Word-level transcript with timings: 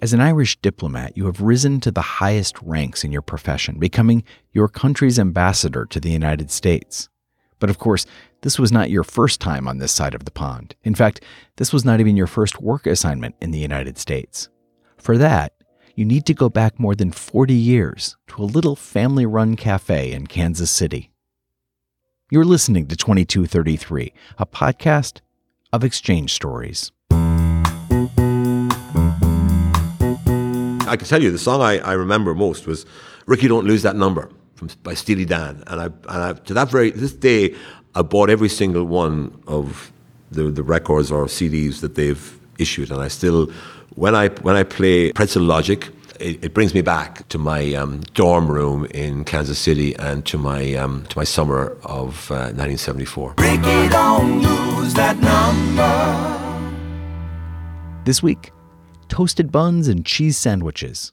As 0.00 0.12
an 0.12 0.20
Irish 0.20 0.60
diplomat, 0.60 1.16
you 1.16 1.26
have 1.26 1.40
risen 1.40 1.80
to 1.80 1.90
the 1.90 2.00
highest 2.00 2.56
ranks 2.62 3.02
in 3.02 3.10
your 3.10 3.22
profession, 3.22 3.80
becoming 3.80 4.22
your 4.52 4.68
country's 4.68 5.18
ambassador 5.18 5.86
to 5.86 5.98
the 5.98 6.10
United 6.10 6.52
States. 6.52 7.08
But 7.58 7.68
of 7.68 7.80
course, 7.80 8.06
this 8.42 8.60
was 8.60 8.70
not 8.70 8.90
your 8.90 9.02
first 9.02 9.40
time 9.40 9.66
on 9.66 9.78
this 9.78 9.90
side 9.90 10.14
of 10.14 10.24
the 10.24 10.30
pond. 10.30 10.76
In 10.84 10.94
fact, 10.94 11.24
this 11.56 11.72
was 11.72 11.84
not 11.84 11.98
even 11.98 12.16
your 12.16 12.28
first 12.28 12.60
work 12.62 12.86
assignment 12.86 13.34
in 13.40 13.50
the 13.50 13.58
United 13.58 13.98
States. 13.98 14.48
For 14.98 15.18
that, 15.18 15.54
you 15.96 16.04
need 16.04 16.26
to 16.26 16.34
go 16.34 16.48
back 16.48 16.78
more 16.78 16.94
than 16.94 17.10
40 17.10 17.52
years 17.52 18.16
to 18.28 18.42
a 18.42 18.44
little 18.44 18.76
family 18.76 19.26
run 19.26 19.56
cafe 19.56 20.12
in 20.12 20.28
Kansas 20.28 20.70
City. 20.70 21.10
You're 22.30 22.44
listening 22.44 22.86
to 22.86 22.96
2233, 22.96 24.12
a 24.38 24.46
podcast 24.46 25.22
of 25.72 25.82
exchange 25.82 26.32
stories. 26.32 26.92
I 30.88 30.96
can 30.96 31.06
tell 31.06 31.22
you 31.22 31.30
the 31.30 31.38
song 31.38 31.60
I, 31.60 31.78
I 31.78 31.92
remember 31.92 32.34
most 32.34 32.66
was 32.66 32.86
Rikki 33.26 33.48
Don't 33.48 33.66
Lose 33.66 33.82
That 33.82 33.96
Number 33.96 34.30
from, 34.54 34.68
by 34.82 34.94
Steely 34.94 35.24
Dan. 35.24 35.62
And, 35.66 35.80
I, 35.80 35.84
and 35.84 36.22
I, 36.22 36.32
to 36.32 36.54
that 36.54 36.70
very, 36.70 36.90
this 36.90 37.12
day, 37.12 37.54
I 37.94 38.02
bought 38.02 38.30
every 38.30 38.48
single 38.48 38.84
one 38.84 39.40
of 39.46 39.92
the, 40.30 40.44
the 40.44 40.62
records 40.62 41.10
or 41.10 41.26
CDs 41.26 41.80
that 41.80 41.94
they've 41.94 42.38
issued. 42.58 42.90
And 42.90 43.00
I 43.00 43.08
still, 43.08 43.50
when 43.94 44.14
I, 44.14 44.28
when 44.28 44.56
I 44.56 44.62
play 44.62 45.12
Pretzel 45.12 45.42
Logic, 45.42 45.88
it, 46.20 46.44
it 46.44 46.54
brings 46.54 46.74
me 46.74 46.82
back 46.82 47.28
to 47.28 47.38
my 47.38 47.74
um, 47.74 48.00
dorm 48.14 48.50
room 48.50 48.86
in 48.86 49.24
Kansas 49.24 49.58
City 49.58 49.94
and 49.96 50.26
to 50.26 50.36
my, 50.36 50.74
um, 50.74 51.04
to 51.06 51.18
my 51.18 51.24
summer 51.24 51.76
of 51.84 52.30
uh, 52.30 52.50
1974. 52.54 53.34
Rikki, 53.38 53.88
don't 53.88 54.42
lose 54.42 54.94
that 54.94 55.16
number. 55.18 56.34
This 58.04 58.22
week, 58.22 58.50
toasted 59.08 59.50
buns 59.50 59.88
and 59.88 60.04
cheese 60.04 60.36
sandwiches. 60.36 61.12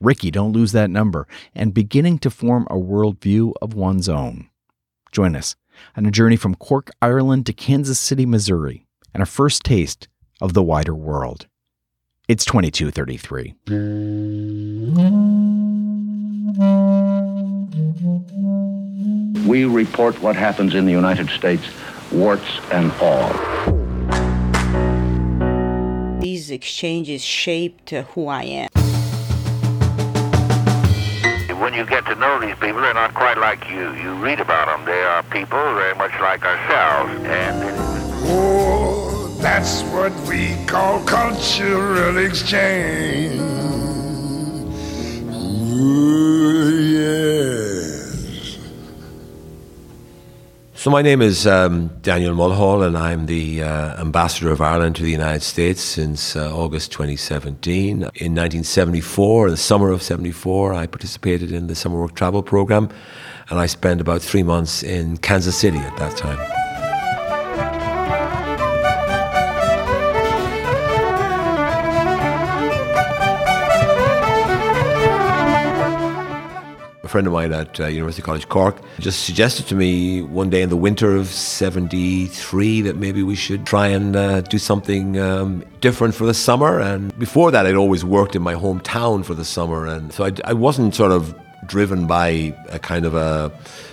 Rikki, 0.00 0.30
don't 0.30 0.52
lose 0.52 0.72
that 0.72 0.90
number, 0.90 1.26
and 1.54 1.72
beginning 1.74 2.18
to 2.20 2.30
form 2.30 2.66
a 2.70 2.74
worldview 2.74 3.52
of 3.62 3.74
one's 3.74 4.08
own. 4.08 4.48
Join 5.12 5.36
us 5.36 5.56
on 5.96 6.06
a 6.06 6.10
journey 6.10 6.36
from 6.36 6.54
Cork, 6.54 6.90
Ireland 7.00 7.46
to 7.46 7.52
Kansas 7.52 7.98
City, 7.98 8.26
Missouri, 8.26 8.86
and 9.12 9.22
a 9.22 9.26
first 9.26 9.62
taste 9.62 10.08
of 10.40 10.52
the 10.52 10.62
wider 10.62 10.94
world. 10.94 11.46
It's 12.26 12.44
2233. 12.44 13.54
We 19.46 19.64
report 19.64 20.20
what 20.22 20.36
happens 20.36 20.74
in 20.74 20.86
the 20.86 20.92
United 20.92 21.28
States, 21.28 21.64
warts 22.10 22.60
and 22.70 22.90
all 23.00 23.83
exchanges 26.54 27.22
shaped 27.22 27.90
who 27.90 28.28
I 28.28 28.44
am. 28.44 28.68
When 31.60 31.74
you 31.74 31.84
get 31.84 32.06
to 32.06 32.14
know 32.14 32.40
these 32.40 32.54
people, 32.56 32.80
they're 32.80 32.94
not 32.94 33.12
quite 33.14 33.38
like 33.38 33.68
you. 33.68 33.92
You 33.94 34.14
read 34.14 34.40
about 34.40 34.66
them. 34.66 34.86
They 34.86 35.02
are 35.02 35.22
people 35.24 35.58
very 35.74 35.94
much 35.94 36.12
like 36.20 36.44
ourselves. 36.44 37.12
And 37.24 37.62
oh, 38.26 39.36
that's 39.40 39.82
what 39.94 40.12
we 40.28 40.54
call 40.66 41.02
cultural 41.04 42.18
exchange. 42.18 43.40
Ooh, 45.76 46.70
yeah. 46.94 47.73
So, 50.84 50.90
my 50.90 51.00
name 51.00 51.22
is 51.22 51.46
um, 51.46 51.88
Daniel 52.02 52.34
Mulhall, 52.34 52.82
and 52.82 52.98
I'm 52.98 53.24
the 53.24 53.62
uh, 53.62 53.98
Ambassador 53.98 54.50
of 54.52 54.60
Ireland 54.60 54.96
to 54.96 55.02
the 55.02 55.10
United 55.10 55.40
States 55.40 55.80
since 55.80 56.36
uh, 56.36 56.54
August 56.54 56.92
2017. 56.92 57.90
In 57.92 58.00
1974, 58.02 59.46
in 59.46 59.50
the 59.52 59.56
summer 59.56 59.92
of 59.92 60.02
74, 60.02 60.74
I 60.74 60.86
participated 60.86 61.52
in 61.52 61.68
the 61.68 61.74
Summer 61.74 61.98
Work 61.98 62.14
Travel 62.16 62.42
Program, 62.42 62.90
and 63.48 63.58
I 63.58 63.64
spent 63.64 64.02
about 64.02 64.20
three 64.20 64.42
months 64.42 64.82
in 64.82 65.16
Kansas 65.16 65.56
City 65.56 65.78
at 65.78 65.96
that 65.96 66.18
time. 66.18 66.63
Friend 77.14 77.28
of 77.28 77.32
mine 77.32 77.52
at 77.52 77.78
uh, 77.78 77.86
University 77.86 78.22
College 78.22 78.48
Cork 78.48 78.76
just 78.98 79.22
suggested 79.22 79.68
to 79.68 79.76
me 79.76 80.20
one 80.20 80.50
day 80.50 80.62
in 80.62 80.68
the 80.68 80.76
winter 80.76 81.14
of 81.14 81.28
73 81.28 82.80
that 82.80 82.96
maybe 82.96 83.22
we 83.22 83.36
should 83.36 83.64
try 83.64 83.86
and 83.86 84.16
uh, 84.16 84.40
do 84.40 84.58
something 84.58 85.16
um, 85.20 85.64
different 85.80 86.12
for 86.12 86.26
the 86.26 86.34
summer. 86.34 86.80
And 86.80 87.16
before 87.16 87.52
that, 87.52 87.66
I'd 87.66 87.76
always 87.76 88.04
worked 88.04 88.34
in 88.34 88.42
my 88.42 88.56
hometown 88.56 89.24
for 89.24 89.34
the 89.34 89.44
summer. 89.44 89.86
And 89.86 90.12
so 90.12 90.24
I, 90.24 90.32
I 90.44 90.54
wasn't 90.54 90.96
sort 90.96 91.12
of 91.12 91.32
driven 91.66 92.08
by 92.08 92.52
a 92.70 92.80
kind 92.80 93.06
of 93.06 93.14
a, 93.14 93.52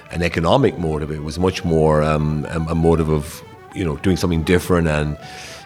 an 0.10 0.24
economic 0.24 0.80
motive. 0.80 1.12
It 1.12 1.22
was 1.22 1.38
much 1.38 1.64
more 1.64 2.02
um, 2.02 2.46
a, 2.46 2.72
a 2.72 2.76
motive 2.76 3.10
of, 3.10 3.44
you 3.76 3.86
know, 3.86 3.98
doing 3.98 4.18
something 4.18 4.42
different 4.42 4.88
and 4.88 5.16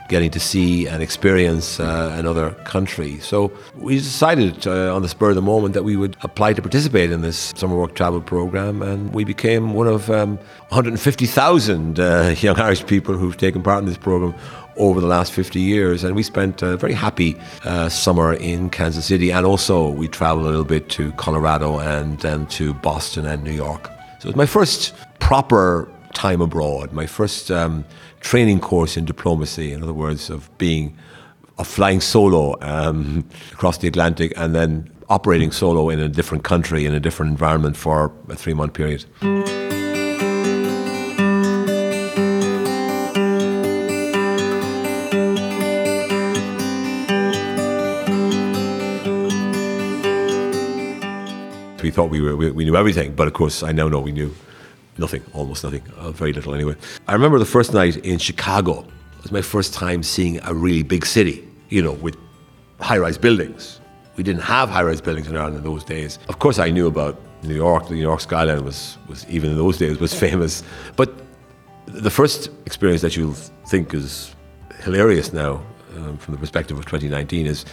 getting 0.07 0.29
to 0.31 0.39
see 0.39 0.87
and 0.87 1.01
experience 1.01 1.79
uh, 1.79 2.15
another 2.17 2.51
country. 2.63 3.19
So 3.19 3.51
we 3.75 3.95
decided 3.95 4.67
uh, 4.67 4.95
on 4.95 5.01
the 5.01 5.09
spur 5.09 5.29
of 5.29 5.35
the 5.35 5.41
moment 5.41 5.73
that 5.73 5.83
we 5.83 5.95
would 5.95 6.15
apply 6.21 6.53
to 6.53 6.61
participate 6.61 7.11
in 7.11 7.21
this 7.21 7.53
summer 7.55 7.75
work 7.75 7.95
travel 7.95 8.21
program, 8.21 8.81
and 8.81 9.13
we 9.13 9.23
became 9.23 9.73
one 9.73 9.87
of 9.87 10.09
um, 10.09 10.37
150,000 10.69 11.99
uh, 11.99 12.35
young 12.39 12.59
Irish 12.59 12.85
people 12.85 13.17
who've 13.17 13.37
taken 13.37 13.63
part 13.63 13.79
in 13.79 13.85
this 13.85 13.97
program 13.97 14.35
over 14.77 14.99
the 14.99 15.07
last 15.07 15.31
50 15.31 15.59
years. 15.59 16.03
And 16.03 16.15
we 16.15 16.23
spent 16.23 16.61
a 16.61 16.77
very 16.77 16.93
happy 16.93 17.37
uh, 17.63 17.89
summer 17.89 18.33
in 18.33 18.69
Kansas 18.69 19.05
City, 19.05 19.31
and 19.31 19.45
also 19.45 19.89
we 19.89 20.07
traveled 20.07 20.45
a 20.45 20.49
little 20.49 20.65
bit 20.65 20.89
to 20.89 21.11
Colorado 21.13 21.79
and 21.79 22.19
then 22.19 22.45
to 22.47 22.73
Boston 22.75 23.25
and 23.25 23.43
New 23.43 23.51
York. 23.51 23.89
So 24.19 24.27
it 24.29 24.35
was 24.35 24.35
my 24.35 24.45
first 24.45 24.93
proper 25.19 25.89
time 26.13 26.41
abroad, 26.41 26.93
my 26.93 27.05
first 27.05 27.51
um, 27.51 27.85
training 28.25 28.59
course 28.59 28.97
in 28.97 29.05
diplomacy, 29.05 29.71
in 29.71 29.83
other 29.83 29.93
words, 29.93 30.31
of 30.31 30.49
being 30.57 30.97
of 31.59 31.67
flying 31.67 32.01
solo 32.01 32.55
um, 32.61 33.23
across 33.53 33.77
the 33.77 33.87
Atlantic 33.87 34.33
and 34.35 34.53
then 34.55 34.91
operating 35.09 35.51
solo 35.51 35.89
in 35.89 35.99
a 35.99 36.09
different 36.09 36.43
country 36.43 36.85
in 36.87 36.93
a 36.93 36.99
different 36.99 37.29
environment 37.29 37.77
for 37.77 38.11
a 38.27 38.35
three 38.35 38.55
month 38.55 38.73
period. 38.73 39.05
We 51.83 51.91
thought 51.91 52.09
we 52.09 52.21
were 52.21 52.35
we, 52.35 52.49
we 52.49 52.65
knew 52.65 52.75
everything, 52.75 53.13
but 53.13 53.27
of 53.27 53.33
course 53.33 53.61
I 53.61 53.71
now 53.71 53.87
know 53.87 53.99
we 53.99 54.11
knew 54.11 54.33
nothing, 54.97 55.23
almost 55.33 55.63
nothing, 55.63 55.83
uh, 55.97 56.11
very 56.11 56.33
little 56.33 56.53
anyway. 56.53 56.75
I 57.07 57.13
remember 57.13 57.39
the 57.39 57.45
first 57.45 57.73
night 57.73 57.97
in 57.97 58.17
Chicago. 58.17 58.79
It 59.17 59.23
was 59.23 59.31
my 59.31 59.41
first 59.41 59.73
time 59.73 60.03
seeing 60.03 60.39
a 60.43 60.53
really 60.53 60.83
big 60.83 61.05
city, 61.05 61.47
you 61.69 61.81
know, 61.81 61.93
with 61.93 62.15
high 62.79 62.97
rise 62.97 63.17
buildings. 63.17 63.79
We 64.15 64.23
didn't 64.23 64.43
have 64.43 64.69
high 64.69 64.83
rise 64.83 65.01
buildings 65.01 65.27
in 65.27 65.35
Ireland 65.35 65.57
in 65.57 65.63
those 65.63 65.83
days. 65.83 66.19
Of 66.29 66.39
course, 66.39 66.59
I 66.59 66.69
knew 66.69 66.87
about 66.87 67.19
New 67.43 67.55
York. 67.55 67.87
The 67.87 67.95
New 67.95 68.01
York 68.01 68.21
skyline 68.21 68.63
was, 68.63 68.97
was 69.07 69.25
even 69.29 69.51
in 69.51 69.57
those 69.57 69.77
days, 69.77 69.99
was 69.99 70.13
famous. 70.27 70.63
But 70.95 71.13
the 71.85 72.09
first 72.09 72.49
experience 72.65 73.01
that 73.01 73.15
you'll 73.15 73.33
think 73.67 73.93
is 73.93 74.33
hilarious 74.83 75.33
now, 75.33 75.61
um, 75.95 76.17
from 76.17 76.33
the 76.33 76.39
perspective 76.39 76.77
of 76.77 76.85
2019, 76.85 77.45
is 77.45 77.65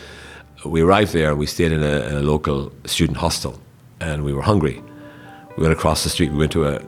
we 0.65 0.81
arrived 0.81 1.13
there, 1.13 1.35
we 1.35 1.47
stayed 1.47 1.73
in 1.73 1.83
a, 1.83 2.07
in 2.07 2.15
a 2.15 2.23
local 2.23 2.73
student 2.85 3.19
hostel, 3.19 3.61
and 4.01 4.25
we 4.25 4.33
were 4.33 4.43
hungry. 4.43 4.83
We 5.57 5.63
went 5.63 5.73
across 5.73 6.05
the 6.05 6.11
street, 6.11 6.31
we 6.33 6.39
went 6.39 6.53
to 6.53 6.65
a, 6.67 6.81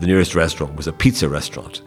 the 0.00 0.06
nearest 0.06 0.34
restaurant 0.34 0.74
was 0.76 0.86
a 0.86 0.92
pizza 0.92 1.28
restaurant. 1.28 1.82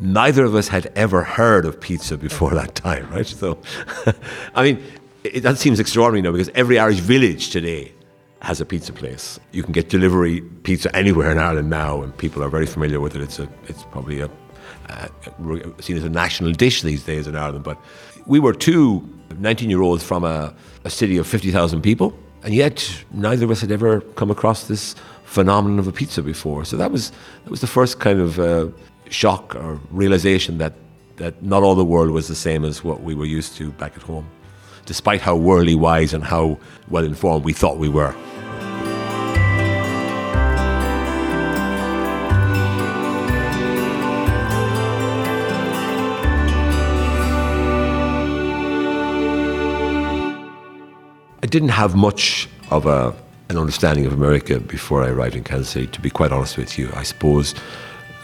Neither 0.00 0.44
of 0.44 0.54
us 0.54 0.68
had 0.68 0.92
ever 0.96 1.22
heard 1.22 1.64
of 1.64 1.80
pizza 1.80 2.18
before 2.18 2.50
that 2.54 2.74
time, 2.74 3.08
right? 3.10 3.26
So, 3.26 3.58
I 4.54 4.62
mean, 4.62 4.82
it, 5.24 5.40
that 5.40 5.58
seems 5.58 5.80
extraordinary 5.80 6.22
now 6.22 6.32
because 6.32 6.50
every 6.54 6.78
Irish 6.78 6.98
village 6.98 7.50
today 7.50 7.92
has 8.42 8.60
a 8.60 8.66
pizza 8.66 8.92
place. 8.92 9.40
You 9.52 9.62
can 9.62 9.72
get 9.72 9.88
delivery 9.88 10.42
pizza 10.42 10.94
anywhere 10.94 11.30
in 11.30 11.38
Ireland 11.38 11.70
now, 11.70 12.02
and 12.02 12.16
people 12.16 12.42
are 12.42 12.50
very 12.50 12.66
familiar 12.66 13.00
with 13.00 13.16
it. 13.16 13.22
It's 13.22 13.38
a, 13.38 13.48
it's 13.66 13.84
probably 13.84 14.20
a, 14.20 14.30
uh, 14.90 15.08
seen 15.80 15.96
as 15.96 16.04
a 16.04 16.10
national 16.10 16.52
dish 16.52 16.82
these 16.82 17.04
days 17.04 17.26
in 17.26 17.36
Ireland. 17.36 17.64
But 17.64 17.78
we 18.26 18.40
were 18.40 18.52
two 18.52 19.00
19-year-olds 19.30 20.04
from 20.04 20.24
a, 20.24 20.54
a 20.84 20.90
city 20.90 21.16
of 21.16 21.26
50,000 21.26 21.80
people, 21.80 22.12
and 22.42 22.52
yet 22.52 23.04
neither 23.12 23.46
of 23.46 23.50
us 23.50 23.62
had 23.62 23.70
ever 23.70 24.00
come 24.00 24.30
across 24.30 24.66
this 24.66 24.94
phenomenon 25.34 25.80
of 25.80 25.88
a 25.88 25.92
pizza 25.92 26.22
before. 26.22 26.64
So 26.64 26.76
that 26.76 26.90
was 26.92 27.10
that 27.42 27.50
was 27.50 27.60
the 27.60 27.72
first 27.78 27.98
kind 27.98 28.20
of 28.20 28.38
uh, 28.38 28.68
shock 29.10 29.54
or 29.56 29.80
realization 29.90 30.58
that 30.58 30.74
that 31.16 31.42
not 31.42 31.62
all 31.62 31.74
the 31.74 31.84
world 31.84 32.10
was 32.10 32.26
the 32.28 32.34
same 32.34 32.64
as 32.64 32.84
what 32.84 33.02
we 33.02 33.14
were 33.14 33.26
used 33.38 33.56
to 33.56 33.72
back 33.72 33.96
at 33.96 34.02
home, 34.02 34.26
despite 34.86 35.20
how 35.20 35.36
worldly 35.36 35.74
wise 35.74 36.14
and 36.14 36.24
how 36.24 36.58
well 36.88 37.04
informed 37.04 37.44
we 37.44 37.52
thought 37.52 37.78
we 37.78 37.88
were. 37.88 38.14
I 51.42 51.46
didn't 51.46 51.74
have 51.82 51.94
much 51.94 52.48
of 52.70 52.86
a, 52.86 53.14
an 53.48 53.58
understanding 53.58 54.06
of 54.06 54.12
America 54.12 54.60
before 54.60 55.02
I 55.02 55.08
arrived 55.08 55.36
in 55.36 55.44
Kansas 55.44 55.70
City, 55.70 55.86
to 55.88 56.00
be 56.00 56.10
quite 56.10 56.32
honest 56.32 56.56
with 56.56 56.78
you. 56.78 56.90
I 56.94 57.02
suppose, 57.02 57.54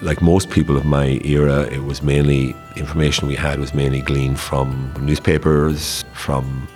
like 0.03 0.23
most 0.23 0.51
people 0.51 0.77
of 0.77 0.85
my 0.85 1.21
era, 1.25 1.63
it 1.63 1.85
was 1.85 2.03
mainly 2.03 2.55
information 2.77 3.29
we 3.29 3.35
had 3.35 3.59
was 3.59 3.75
mainly 3.75 4.01
gleaned 4.01 4.41
from 4.41 4.95
newspapers, 5.01 6.05
from 6.15 6.69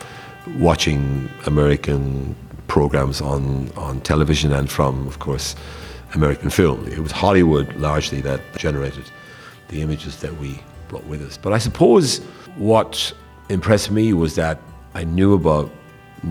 watching 0.59 1.31
American 1.47 2.37
programs 2.67 3.21
on, 3.21 3.71
on 3.77 4.01
television, 4.03 4.53
and 4.53 4.71
from, 4.71 5.07
of 5.07 5.19
course, 5.21 5.57
American 6.15 6.51
film. 6.51 6.87
It 6.87 6.99
was 6.99 7.13
Hollywood 7.13 7.75
largely 7.77 8.21
that 8.23 8.41
generated 8.57 9.05
the 9.69 9.81
images 9.81 10.21
that 10.21 10.37
we 10.39 10.61
brought 10.89 11.05
with 11.07 11.23
us. 11.23 11.39
But 11.39 11.53
I 11.53 11.59
suppose 11.59 12.19
what 12.57 13.13
impressed 13.49 13.91
me 13.91 14.13
was 14.13 14.35
that 14.37 14.61
I 14.95 15.05
knew 15.05 15.35
about 15.35 15.71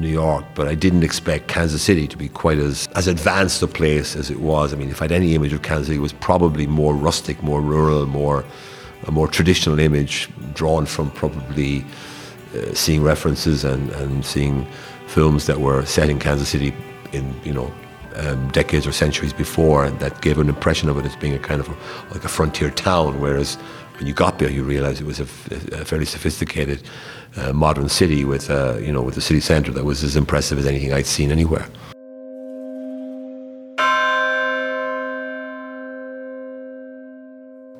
New 0.01 0.09
York, 0.09 0.45
but 0.55 0.67
I 0.67 0.75
didn't 0.75 1.03
expect 1.03 1.47
Kansas 1.47 1.81
City 1.81 2.07
to 2.07 2.17
be 2.17 2.29
quite 2.29 2.57
as, 2.57 2.87
as 2.95 3.07
advanced 3.07 3.61
a 3.61 3.67
place 3.67 4.15
as 4.15 4.29
it 4.29 4.39
was. 4.39 4.73
I 4.73 4.77
mean, 4.77 4.89
if 4.89 5.01
I 5.01 5.05
had 5.05 5.11
any 5.11 5.35
image 5.35 5.53
of 5.53 5.61
Kansas 5.61 5.87
City, 5.87 5.97
it 5.97 6.01
was 6.01 6.13
probably 6.13 6.67
more 6.67 6.95
rustic, 6.95 7.41
more 7.43 7.61
rural, 7.61 8.05
more 8.05 8.43
a 9.07 9.11
more 9.11 9.27
traditional 9.27 9.79
image 9.79 10.29
drawn 10.53 10.85
from 10.85 11.11
probably 11.11 11.85
uh, 12.55 12.73
seeing 12.73 13.03
references 13.03 13.63
and, 13.63 13.89
and 13.91 14.25
seeing 14.25 14.65
films 15.07 15.45
that 15.45 15.59
were 15.59 15.85
set 15.85 16.09
in 16.09 16.19
Kansas 16.19 16.49
City 16.49 16.73
in, 17.11 17.33
you 17.43 17.53
know, 17.53 17.71
um, 18.15 18.47
decades 18.49 18.85
or 18.85 18.91
centuries 18.91 19.33
before, 19.33 19.85
and 19.85 19.99
that 19.99 20.21
gave 20.21 20.37
an 20.37 20.47
impression 20.47 20.87
of 20.87 20.97
it 20.97 21.05
as 21.05 21.15
being 21.15 21.33
a 21.33 21.39
kind 21.39 21.59
of 21.59 21.67
a, 21.67 21.75
like 22.13 22.23
a 22.23 22.27
frontier 22.27 22.69
town. 22.69 23.19
Whereas 23.19 23.57
when 23.97 24.07
you 24.07 24.13
got 24.13 24.39
there, 24.39 24.49
you 24.49 24.63
realised 24.63 25.01
it 25.01 25.05
was 25.05 25.19
a, 25.19 25.23
a 25.23 25.85
fairly 25.85 26.05
sophisticated, 26.05 26.83
uh, 27.37 27.53
modern 27.53 27.89
city 27.89 28.25
with, 28.25 28.49
uh, 28.49 28.77
you 28.77 28.91
know, 28.91 29.01
with 29.01 29.17
a 29.17 29.21
city 29.21 29.39
centre 29.39 29.71
that 29.71 29.83
was 29.83 30.03
as 30.03 30.15
impressive 30.15 30.57
as 30.57 30.65
anything 30.65 30.93
I'd 30.93 31.05
seen 31.05 31.31
anywhere. 31.31 31.67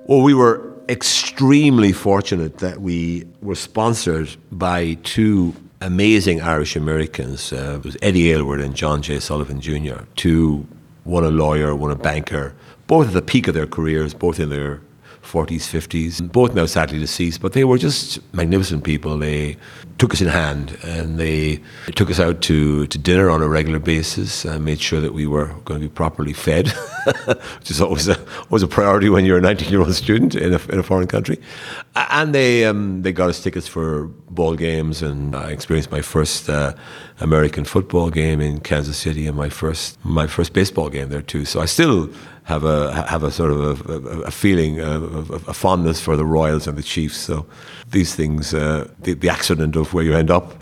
Well, 0.06 0.22
we 0.22 0.34
were 0.34 0.74
extremely 0.90 1.94
fortunate 1.94 2.58
that 2.58 2.82
we 2.82 3.26
were 3.42 3.56
sponsored 3.56 4.36
by 4.52 4.96
two 5.04 5.56
amazing 5.82 6.42
Irish 6.42 6.76
Americans. 6.76 7.54
Uh, 7.54 7.80
it 7.80 7.86
was 7.86 7.98
Eddie 8.02 8.32
Aylward 8.32 8.60
and 8.60 8.76
John 8.76 9.02
J. 9.02 9.20
Sullivan 9.20 9.62
Jr. 9.62 10.04
Two, 10.16 10.68
one 11.06 11.24
a 11.24 11.30
lawyer, 11.30 11.74
one 11.76 11.92
a 11.92 11.96
banker, 11.96 12.54
both 12.86 13.08
at 13.08 13.14
the 13.14 13.22
peak 13.22 13.48
of 13.48 13.54
their 13.54 13.66
careers, 13.66 14.14
both 14.14 14.40
in 14.40 14.50
their 14.50 14.82
40s, 15.24 15.62
50s, 15.62 16.32
both 16.32 16.54
now 16.54 16.66
sadly 16.66 17.00
deceased, 17.00 17.42
but 17.42 17.54
they 17.54 17.64
were 17.64 17.78
just 17.78 18.20
magnificent 18.34 18.84
people. 18.84 19.18
They 19.18 19.58
took 19.98 20.14
us 20.14 20.22
in 20.22 20.28
hand 20.28 20.78
and 20.84 21.18
they 21.18 21.62
took 21.96 22.10
us 22.10 22.20
out 22.20 22.42
to, 22.42 22.88
to 22.88 22.98
dinner 22.98 23.30
on 23.30 23.42
a 23.42 23.48
regular 23.48 23.80
basis 23.80 24.44
and 24.46 24.64
made 24.66 24.82
sure 24.82 25.00
that 25.00 25.14
we 25.14 25.26
were 25.26 25.48
going 25.66 25.80
to 25.82 25.88
be 25.88 25.94
properly 25.94 26.34
fed, 26.34 26.68
which 27.58 27.72
is 27.72 27.82
always 27.82 28.08
a, 28.08 28.20
always 28.50 28.64
a 28.64 28.68
priority 28.68 29.10
when 29.10 29.24
you're 29.26 29.38
a 29.38 29.42
19 29.42 29.70
year 29.70 29.80
old 29.80 29.94
student 29.94 30.36
in 30.36 30.54
a, 30.54 30.60
in 30.70 30.80
a 30.80 30.84
foreign 30.84 31.08
country. 31.08 31.40
And 31.96 32.36
they, 32.36 32.66
um, 32.66 33.02
they 33.02 33.12
got 33.12 33.30
us 33.30 33.42
tickets 33.42 33.68
for 33.68 34.08
ball 34.30 34.56
games, 34.56 35.02
and 35.02 35.36
I 35.36 35.52
experienced 35.52 35.92
my 35.92 36.02
first 36.02 36.50
uh, 36.50 36.74
American 37.20 37.64
football 37.64 38.10
game 38.10 38.42
in 38.42 38.60
Kansas 38.60 38.98
City 38.98 39.26
and 39.28 39.38
my 39.38 39.50
first, 39.50 40.04
my 40.04 40.28
first 40.28 40.54
baseball 40.54 40.90
game 40.90 41.10
there 41.10 41.22
too. 41.22 41.46
So 41.46 41.62
I 41.62 41.66
still 41.66 42.10
have 42.44 42.64
a 42.64 42.92
have 43.08 43.24
a 43.24 43.32
sort 43.32 43.52
of 43.52 43.90
a, 43.90 43.94
a 44.24 44.32
feeling 44.32 44.80
of 44.80 45.48
a 45.48 45.54
fondness 45.54 46.02
for 46.02 46.18
the 46.18 46.26
Royals 46.26 46.68
and 46.68 46.78
the 46.78 46.84
Chiefs. 46.84 47.18
So 47.18 47.46
these 47.92 48.16
things, 48.16 48.54
uh, 48.54 48.88
the, 49.00 49.14
the, 49.14 49.30
accident 49.30 49.76
of 49.76 49.94
where 49.94 50.04
you 50.04 50.14
end 50.14 50.30
up, 50.30 50.54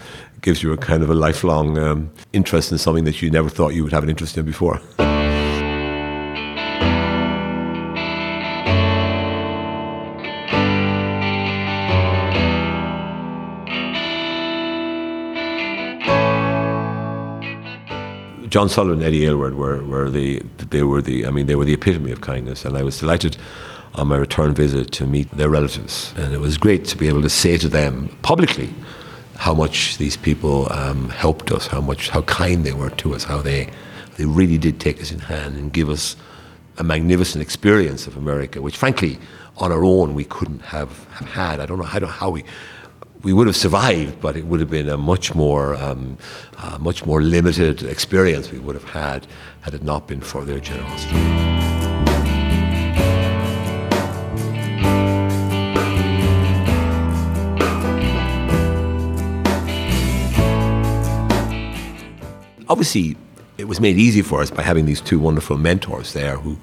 gives 0.41 0.61
you 0.61 0.73
a 0.73 0.77
kind 0.77 1.03
of 1.03 1.09
a 1.09 1.15
lifelong 1.15 1.77
um, 1.77 2.11
interest 2.33 2.71
in 2.71 2.77
something 2.77 3.05
that 3.05 3.21
you 3.21 3.31
never 3.31 3.49
thought 3.49 3.73
you 3.73 3.83
would 3.83 3.93
have 3.93 4.03
an 4.03 4.09
interest 4.09 4.37
in 4.37 4.45
before. 4.45 4.79
John 18.51 18.67
Sullivan 18.67 18.97
and 18.97 19.03
Eddie 19.03 19.25
Aylward 19.25 19.55
were, 19.55 19.81
were 19.85 20.09
the 20.09 20.39
they 20.57 20.83
were 20.83 21.01
the 21.01 21.25
I 21.25 21.31
mean 21.31 21.45
they 21.47 21.55
were 21.55 21.63
the 21.63 21.73
epitome 21.73 22.11
of 22.11 22.19
kindness, 22.19 22.65
and 22.65 22.77
I 22.77 22.83
was 22.83 22.99
delighted 22.99 23.37
on 23.95 24.09
my 24.09 24.17
return 24.17 24.53
visit 24.53 24.91
to 24.91 25.07
meet 25.07 25.31
their 25.31 25.49
relatives, 25.49 26.13
and 26.17 26.33
it 26.33 26.39
was 26.39 26.57
great 26.57 26.83
to 26.85 26.97
be 26.97 27.07
able 27.07 27.21
to 27.21 27.29
say 27.29 27.57
to 27.57 27.69
them 27.69 28.09
publicly 28.23 28.73
how 29.37 29.53
much 29.53 29.97
these 29.97 30.17
people 30.17 30.71
um, 30.71 31.09
helped 31.09 31.49
us, 31.49 31.67
how 31.67 31.79
much 31.79 32.09
how 32.09 32.23
kind 32.23 32.65
they 32.65 32.73
were 32.73 32.89
to 32.89 33.15
us, 33.15 33.23
how 33.23 33.41
they 33.41 33.69
they 34.17 34.25
really 34.25 34.57
did 34.57 34.81
take 34.81 35.01
us 35.01 35.13
in 35.13 35.19
hand 35.19 35.55
and 35.55 35.71
give 35.71 35.89
us 35.89 36.17
a 36.77 36.83
magnificent 36.83 37.41
experience 37.41 38.05
of 38.05 38.17
America, 38.17 38.61
which 38.61 38.75
frankly 38.75 39.17
on 39.59 39.71
our 39.71 39.85
own 39.85 40.13
we 40.13 40.25
couldn't 40.25 40.61
have, 40.61 41.05
have 41.11 41.29
had. 41.29 41.61
I 41.61 41.65
don't 41.65 41.79
know, 41.79 41.85
I 41.85 41.99
don't 41.99 42.09
know 42.09 42.15
how 42.15 42.29
we 42.29 42.43
we 43.23 43.33
would 43.33 43.47
have 43.47 43.55
survived, 43.55 44.19
but 44.19 44.35
it 44.35 44.45
would 44.45 44.59
have 44.59 44.69
been 44.69 44.89
a 44.89 44.97
much 44.97 45.35
more, 45.35 45.75
um, 45.75 46.17
much 46.79 47.05
more 47.05 47.21
limited 47.21 47.83
experience 47.83 48.51
we 48.51 48.59
would 48.59 48.75
have 48.75 48.89
had 48.89 49.27
had 49.61 49.73
it 49.73 49.83
not 49.83 50.07
been 50.07 50.21
for 50.21 50.43
their 50.43 50.59
generosity. 50.59 51.17
Obviously, 62.67 63.17
it 63.57 63.67
was 63.67 63.81
made 63.81 63.97
easy 63.97 64.21
for 64.21 64.41
us 64.41 64.49
by 64.49 64.63
having 64.63 64.85
these 64.85 65.01
two 65.01 65.19
wonderful 65.19 65.57
mentors 65.57 66.13
there 66.13 66.37
who 66.37 66.57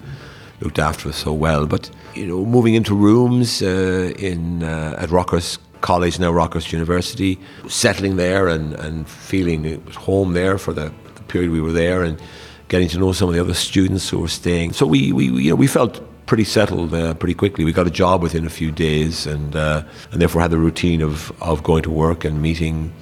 looked 0.60 0.78
after 0.78 1.10
us 1.10 1.16
so 1.16 1.32
well. 1.32 1.66
But 1.66 1.90
you 2.14 2.26
know, 2.26 2.44
moving 2.44 2.74
into 2.74 2.94
rooms 2.94 3.62
uh, 3.62 4.12
in 4.18 4.62
uh, 4.62 4.96
at 4.98 5.10
Rockhurst 5.10 5.58
college 5.80 6.18
now, 6.18 6.32
Rockhurst 6.32 6.72
University, 6.72 7.38
settling 7.68 8.16
there 8.16 8.48
and, 8.48 8.74
and 8.74 9.08
feeling 9.08 9.64
it 9.64 9.84
was 9.84 9.96
home 9.96 10.32
there 10.32 10.58
for 10.58 10.72
the, 10.72 10.92
the, 11.14 11.22
period 11.28 11.50
we 11.50 11.60
were 11.60 11.72
there 11.72 12.02
and 12.02 12.20
getting 12.68 12.88
to 12.88 12.98
know 12.98 13.12
some 13.12 13.28
of 13.28 13.34
the 13.34 13.40
other 13.40 13.54
students 13.54 14.08
who 14.08 14.18
were 14.18 14.28
staying. 14.28 14.72
So 14.72 14.86
we, 14.86 15.12
we, 15.12 15.26
you 15.26 15.50
know, 15.50 15.56
we 15.56 15.66
felt 15.66 16.00
pretty 16.26 16.44
settled 16.44 16.92
uh, 16.94 17.14
pretty 17.14 17.34
quickly. 17.34 17.64
We 17.64 17.72
got 17.72 17.86
a 17.86 17.90
job 17.90 18.22
within 18.22 18.46
a 18.46 18.50
few 18.50 18.70
days 18.70 19.26
and, 19.26 19.56
uh, 19.56 19.82
and 20.12 20.20
therefore 20.20 20.42
had 20.42 20.50
the 20.50 20.58
routine 20.58 21.02
of, 21.02 21.32
of 21.42 21.62
going 21.62 21.82
to 21.84 21.90
work 21.90 22.24
and 22.24 22.40
meeting 22.42 22.92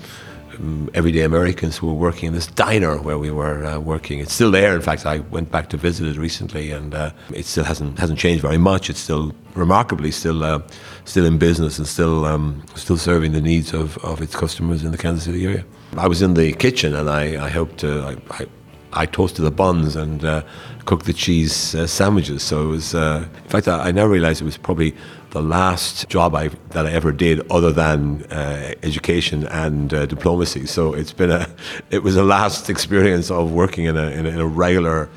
um, 0.59 0.91
everyday 0.95 1.23
Americans 1.23 1.77
who 1.77 1.87
were 1.87 1.95
working 1.95 2.29
in 2.29 2.35
this 2.35 2.47
diner 2.47 2.97
where 2.99 3.19
we 3.19 3.31
were 3.31 3.65
uh, 3.65 3.79
working. 3.79 4.21
It's 4.21 4.33
still 4.33 4.51
there. 4.51 4.75
In 4.75 4.83
fact, 4.83 5.07
I 5.07 5.19
went 5.19 5.51
back 5.51 5.69
to 5.71 5.77
visit 5.77 6.07
it 6.09 6.17
recently, 6.17 6.71
and 6.71 6.95
uh, 6.95 7.11
it 7.33 7.47
still 7.47 7.65
hasn't 7.65 7.99
hasn't 7.99 8.19
changed 8.19 8.43
very 8.43 8.59
much. 8.59 8.91
It's 8.91 9.01
still 9.01 9.33
remarkably 9.55 10.11
still 10.11 10.43
uh, 10.45 10.61
still 11.05 11.25
in 11.25 11.39
business 11.39 11.79
and 11.79 11.87
still 11.87 12.25
um, 12.25 12.63
still 12.75 12.99
serving 12.99 13.33
the 13.33 13.41
needs 13.41 13.73
of, 13.73 13.99
of 13.99 14.21
its 14.21 14.35
customers 14.35 14.85
in 14.85 14.93
the 14.93 14.99
Kansas 14.99 15.25
City 15.25 15.45
area. 15.45 15.65
I 15.97 16.09
was 16.09 16.23
in 16.23 16.35
the 16.35 16.53
kitchen 16.53 16.95
and 16.95 17.09
I, 17.09 17.45
I 17.45 17.49
helped. 17.49 17.85
I, 17.85 18.17
I, 18.31 18.47
I 18.93 19.05
toasted 19.05 19.45
the 19.45 19.51
buns 19.51 19.95
and 19.95 20.25
uh, 20.25 20.43
cooked 20.87 21.05
the 21.05 21.13
cheese 21.13 21.75
uh, 21.75 21.87
sandwiches. 21.87 22.43
So 22.43 22.63
it 22.63 22.69
was, 22.69 22.95
uh, 22.95 23.29
in 23.45 23.51
fact, 23.51 23.69
I, 23.69 23.89
I 23.89 23.93
never 23.93 24.11
realized 24.11 24.41
it 24.41 24.47
was 24.47 24.57
probably 24.57 24.95
the 25.37 25.43
last 25.43 26.09
job 26.09 26.35
I, 26.35 26.49
that 26.71 26.87
I 26.87 26.93
ever 26.93 27.13
did 27.13 27.47
other 27.51 27.71
than 27.71 28.23
uh, 28.31 28.73
education 28.83 29.47
and 29.49 29.93
uh, 29.93 30.07
diplomacy. 30.07 30.65
So 30.65 30.95
it's 30.95 31.13
been 31.13 31.31
a, 31.31 31.47
it 31.91 32.03
was 32.03 32.17
a 32.17 32.25
last 32.25 32.71
experience 32.71 33.31
of 33.31 33.53
working 33.53 33.85
in 33.85 33.99
a, 33.99 34.07
in 34.19 34.25
a, 34.25 34.31
in 34.31 34.41
a 34.41 34.47
regular 34.47 35.11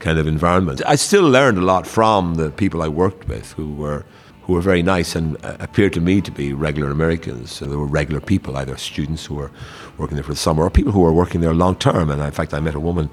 kind 0.00 0.18
of 0.18 0.26
environment. 0.26 0.82
I 0.86 0.96
still 0.96 1.22
learned 1.22 1.56
a 1.56 1.60
lot 1.60 1.86
from 1.86 2.34
the 2.34 2.50
people 2.50 2.82
I 2.82 2.88
worked 2.88 3.28
with 3.28 3.52
who 3.52 3.72
were 3.74 4.04
who 4.42 4.54
were 4.54 4.60
very 4.60 4.82
nice 4.82 5.14
and 5.14 5.36
uh, 5.44 5.56
appeared 5.60 5.92
to 5.92 6.00
me 6.00 6.20
to 6.20 6.32
be 6.32 6.52
regular 6.52 6.90
Americans. 6.90 7.52
So 7.52 7.66
they 7.66 7.76
were 7.76 7.86
regular 7.86 8.20
people, 8.20 8.56
either 8.56 8.76
students 8.76 9.24
who 9.26 9.36
were 9.36 9.52
working 9.98 10.16
there 10.16 10.24
for 10.24 10.32
the 10.32 10.44
summer 10.48 10.64
or 10.64 10.70
people 10.70 10.90
who 10.90 11.02
were 11.02 11.12
working 11.12 11.42
there 11.42 11.54
long 11.54 11.76
term. 11.76 12.10
And 12.10 12.20
in 12.20 12.32
fact, 12.32 12.52
I 12.54 12.58
met 12.58 12.74
a 12.74 12.80
woman 12.80 13.08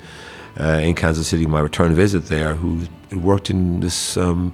uh, 0.59 0.79
in 0.81 0.95
Kansas 0.95 1.27
City, 1.27 1.45
on 1.45 1.51
my 1.51 1.59
return 1.59 1.93
visit 1.93 2.25
there, 2.25 2.55
who 2.55 2.87
worked 3.11 3.51
in 3.51 3.81
this 3.81 4.17
um, 4.17 4.53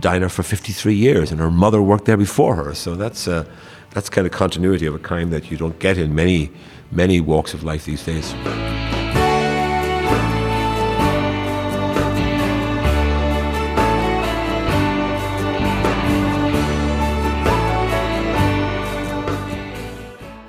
diner 0.00 0.28
for 0.28 0.42
53 0.42 0.94
years, 0.94 1.30
and 1.30 1.40
her 1.40 1.50
mother 1.50 1.82
worked 1.82 2.04
there 2.04 2.16
before 2.16 2.54
her. 2.56 2.74
So 2.74 2.94
that's 2.94 3.28
uh, 3.28 3.44
that's 3.90 4.08
kind 4.10 4.26
of 4.26 4.32
continuity 4.32 4.86
of 4.86 4.94
a 4.94 4.98
kind 4.98 5.32
that 5.32 5.50
you 5.50 5.56
don't 5.56 5.78
get 5.78 5.98
in 5.98 6.14
many 6.14 6.50
many 6.90 7.20
walks 7.20 7.54
of 7.54 7.62
life 7.62 7.84
these 7.84 8.04
days. 8.04 8.34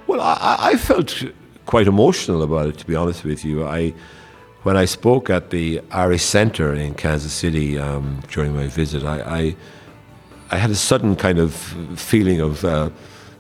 Well, 0.08 0.22
I, 0.22 0.58
I 0.72 0.78
felt 0.78 1.24
quite 1.66 1.88
emotional 1.88 2.42
about 2.42 2.68
it, 2.68 2.78
to 2.80 2.86
be 2.86 2.96
honest 2.96 3.24
with 3.24 3.46
you. 3.46 3.66
I 3.66 3.94
when 4.64 4.76
I 4.76 4.86
spoke 4.86 5.30
at 5.30 5.52
the 5.52 5.82
Irish 5.92 6.24
Centre 6.24 6.74
in 6.74 6.94
Kansas 6.94 7.32
City 7.32 7.78
um, 7.78 8.22
during 8.30 8.54
my 8.54 8.68
visit, 8.68 9.04
I, 9.04 9.22
I, 9.22 9.56
I 10.52 10.58
had 10.58 10.70
a 10.70 10.76
sudden 10.76 11.16
kind 11.16 11.40
of 11.40 11.54
feeling 11.96 12.42
of 12.42 12.66
uh, 12.66 12.90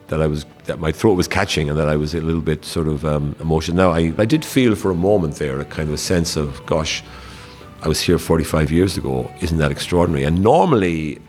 that 0.07 0.21
I 0.21 0.27
was 0.27 0.45
that 0.65 0.79
my 0.79 0.91
throat 0.91 1.15
was 1.15 1.27
catching 1.27 1.69
and 1.69 1.77
that 1.77 1.89
I 1.89 1.95
was 1.95 2.13
a 2.13 2.21
little 2.21 2.41
bit 2.41 2.63
sort 2.63 2.87
of 2.87 3.05
um, 3.05 3.35
emotional. 3.39 3.77
Now 3.77 3.91
I, 3.91 4.13
I 4.17 4.25
did 4.25 4.45
feel 4.45 4.75
for 4.75 4.91
a 4.91 4.95
moment 4.95 5.35
there 5.35 5.59
a 5.59 5.65
kind 5.65 5.89
of 5.89 5.93
a 5.93 5.97
sense 5.97 6.35
of 6.35 6.65
gosh, 6.65 7.03
I 7.81 7.87
was 7.87 7.99
here 8.01 8.17
45 8.17 8.71
years 8.71 8.97
ago. 8.97 9.29
Isn't 9.41 9.57
that 9.57 9.71
extraordinary? 9.71 10.23
And 10.23 10.41
normally, 10.41 11.19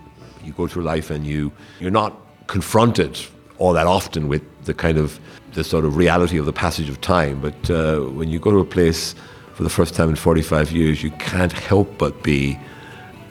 you 0.44 0.52
go 0.52 0.66
through 0.66 0.84
life 0.84 1.10
and 1.10 1.26
you 1.26 1.52
you're 1.80 1.90
not 1.90 2.16
confronted 2.46 3.18
all 3.58 3.72
that 3.72 3.86
often 3.86 4.28
with 4.28 4.42
the 4.64 4.74
kind 4.74 4.98
of 4.98 5.18
the 5.52 5.64
sort 5.64 5.84
of 5.84 5.96
reality 5.96 6.38
of 6.38 6.46
the 6.46 6.52
passage 6.52 6.88
of 6.88 7.00
time. 7.00 7.40
But 7.40 7.70
uh, 7.70 8.00
when 8.00 8.28
you 8.28 8.38
go 8.38 8.50
to 8.52 8.58
a 8.58 8.64
place 8.64 9.14
for 9.60 9.64
the 9.64 9.68
first 9.68 9.94
time 9.94 10.08
in 10.08 10.16
45 10.16 10.72
years, 10.72 11.02
you 11.02 11.10
can't 11.10 11.52
help 11.52 11.98
but 11.98 12.22
be 12.22 12.58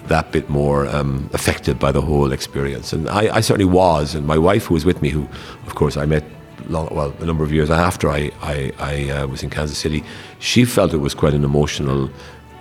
that 0.10 0.32
bit 0.32 0.48
more 0.48 0.86
um, 0.86 1.28
affected 1.34 1.80
by 1.80 1.92
the 1.92 2.02
whole 2.02 2.32
experience. 2.32 2.94
And 2.94 3.10
I, 3.10 3.38
I, 3.38 3.42
certainly 3.42 3.66
was. 3.66 4.14
And 4.14 4.28
my 4.28 4.38
wife, 4.38 4.66
who 4.66 4.76
was 4.76 4.86
with 4.86 5.02
me, 5.02 5.10
who, 5.10 5.28
of 5.66 5.74
course, 5.74 5.98
I 5.98 6.06
met 6.06 6.24
long, 6.68 6.88
well 6.92 7.16
a 7.20 7.26
number 7.26 7.44
of 7.44 7.52
years 7.52 7.72
after 7.72 8.12
I, 8.12 8.30
I, 8.44 8.72
I 8.78 9.10
uh, 9.10 9.26
was 9.26 9.42
in 9.42 9.50
Kansas 9.50 9.80
City, 9.80 10.04
she 10.38 10.66
felt 10.66 10.94
it 10.94 10.98
was 10.98 11.16
quite 11.16 11.34
an 11.34 11.44
emotional 11.44 12.12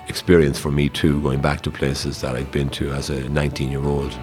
experience 0.08 0.58
for 0.58 0.70
me 0.70 0.88
too, 0.88 1.20
going 1.20 1.42
back 1.42 1.60
to 1.60 1.70
places 1.70 2.22
that 2.22 2.36
I'd 2.36 2.50
been 2.50 2.70
to 2.70 2.90
as 2.92 3.10
a 3.10 3.28
19 3.28 3.70
year 3.70 3.84
old. 3.84 4.18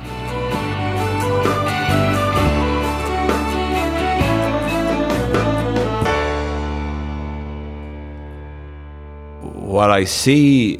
What 9.54 9.92
I 9.92 10.06
see 10.06 10.80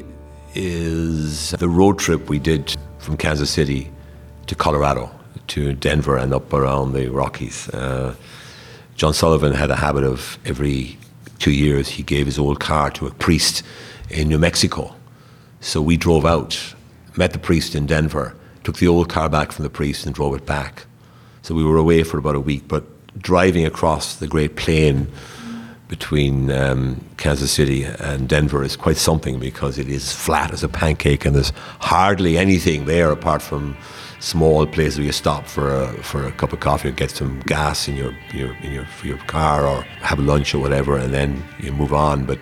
is 0.54 1.52
the 1.52 1.68
road 1.68 2.00
trip 2.00 2.28
we 2.28 2.40
did 2.40 2.76
from 2.98 3.16
Kansas 3.16 3.48
City 3.48 3.92
to 4.48 4.56
Colorado, 4.56 5.08
to 5.48 5.72
Denver, 5.72 6.16
and 6.16 6.34
up 6.34 6.52
around 6.52 6.92
the 6.92 7.08
Rockies. 7.08 7.68
Uh, 7.68 8.16
John 8.96 9.14
Sullivan 9.14 9.52
had 9.52 9.70
a 9.70 9.76
habit 9.76 10.02
of 10.02 10.36
every 10.44 10.98
two 11.38 11.52
years 11.52 11.88
he 11.88 12.02
gave 12.02 12.26
his 12.26 12.40
old 12.40 12.58
car 12.58 12.90
to 12.90 13.06
a 13.06 13.12
priest 13.12 13.62
in 14.10 14.26
New 14.26 14.38
Mexico. 14.38 14.96
So 15.60 15.80
we 15.80 15.96
drove 15.96 16.26
out, 16.26 16.74
met 17.16 17.32
the 17.32 17.38
priest 17.38 17.76
in 17.76 17.86
Denver, 17.86 18.34
took 18.64 18.78
the 18.78 18.88
old 18.88 19.08
car 19.08 19.28
back 19.28 19.52
from 19.52 19.62
the 19.62 19.70
priest 19.70 20.06
and 20.06 20.14
drove 20.14 20.34
it 20.34 20.44
back. 20.44 20.86
So 21.42 21.54
we 21.54 21.62
were 21.62 21.76
away 21.76 22.02
for 22.02 22.18
about 22.18 22.34
a 22.34 22.40
week, 22.40 22.66
but 22.66 22.84
driving 23.22 23.64
across 23.64 24.16
the 24.16 24.26
Great 24.26 24.56
Plain 24.56 25.06
between 25.88 26.50
um, 26.50 27.00
Kansas 27.16 27.52
City 27.52 27.84
and 27.84 28.28
Denver 28.28 28.64
is 28.64 28.76
quite 28.76 28.96
something 28.96 29.38
because 29.38 29.78
it 29.78 29.88
is 29.88 30.12
flat 30.12 30.52
as 30.52 30.64
a 30.64 30.68
pancake 30.68 31.24
and 31.24 31.34
there's 31.34 31.52
hardly 31.80 32.36
anything 32.36 32.86
there 32.86 33.10
apart 33.10 33.40
from 33.40 33.76
small 34.18 34.66
places 34.66 34.98
where 34.98 35.06
you 35.06 35.12
stop 35.12 35.46
for 35.46 35.82
a, 35.82 35.88
for 36.02 36.26
a 36.26 36.32
cup 36.32 36.52
of 36.52 36.60
coffee 36.60 36.88
or 36.88 36.92
get 36.92 37.10
some 37.10 37.40
gas 37.46 37.86
in 37.86 37.96
your, 37.96 38.12
your, 38.32 38.54
in 38.56 38.72
your, 38.72 38.86
your 39.04 39.18
car 39.26 39.66
or 39.66 39.82
have 40.00 40.18
lunch 40.18 40.54
or 40.54 40.58
whatever 40.58 40.96
and 40.96 41.14
then 41.14 41.42
you 41.60 41.70
move 41.72 41.92
on. 41.92 42.24
But 42.24 42.40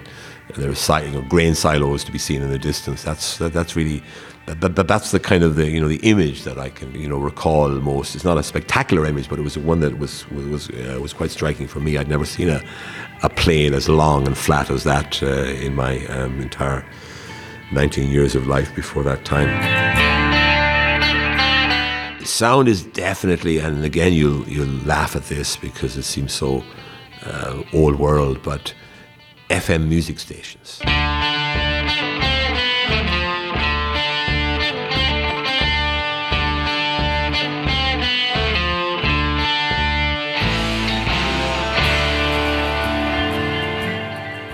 there's 0.57 0.89
you 0.89 1.11
know, 1.11 1.23
grain 1.23 1.55
silos 1.55 2.05
to 2.05 2.13
be 2.13 2.19
seen 2.19 2.43
in 2.43 2.51
the 2.51 2.59
distance. 2.59 3.03
That's, 3.03 3.39
that, 3.39 3.53
that's 3.53 3.75
really 3.77 4.03
but, 4.47 4.75
but 4.75 4.87
that's 4.87 5.11
the 5.11 5.21
kind 5.21 5.43
of 5.43 5.57
the 5.57 5.71
you 5.71 5.81
know 5.81 5.89
the 5.89 6.01
image 6.09 6.45
that 6.45 6.59
I 6.59 6.69
can 6.69 6.95
you 6.95 7.09
know 7.09 7.19
recall 7.19 7.71
most. 7.71 8.15
It's 8.15 8.25
not 8.25 8.37
a 8.37 8.43
spectacular 8.43 9.07
image, 9.07 9.29
but 9.29 9.39
it 9.39 9.43
was 9.43 9.57
one 9.57 9.81
that 9.81 9.99
was 9.99 10.29
was 10.31 10.69
uh, 10.71 10.99
was 11.01 11.15
quite 11.15 11.31
striking 11.31 11.67
for 11.67 11.81
me. 11.81 11.97
I'd 11.97 12.09
never 12.09 12.27
seen 12.27 12.51
a, 12.51 12.63
a 13.23 13.31
plain 13.31 13.73
as 13.73 13.89
long 13.89 14.27
and 14.27 14.37
flat 14.37 14.71
as 14.71 14.85
that 14.85 15.23
uh, 15.23 15.27
in 15.27 15.75
my 15.75 16.05
um, 16.07 16.41
entire 16.41 16.85
19 17.73 18.11
years 18.11 18.35
of 18.35 18.47
life 18.47 18.75
before 18.77 19.03
that 19.05 19.25
time. 19.25 19.49
Sound 22.25 22.69
is 22.69 22.85
definitely, 22.85 23.59
and 23.59 23.83
again 23.83 24.13
you'll 24.13 24.47
you'll 24.47 24.85
laugh 24.85 25.17
at 25.17 25.25
this 25.25 25.57
because 25.57 25.97
it 25.97 26.03
seems 26.03 26.35
so 26.35 26.63
uh, 27.25 27.63
old 27.73 27.99
world, 27.99 28.43
but 28.43 28.75
FM 29.55 29.87
music 29.89 30.19
stations. 30.19 30.81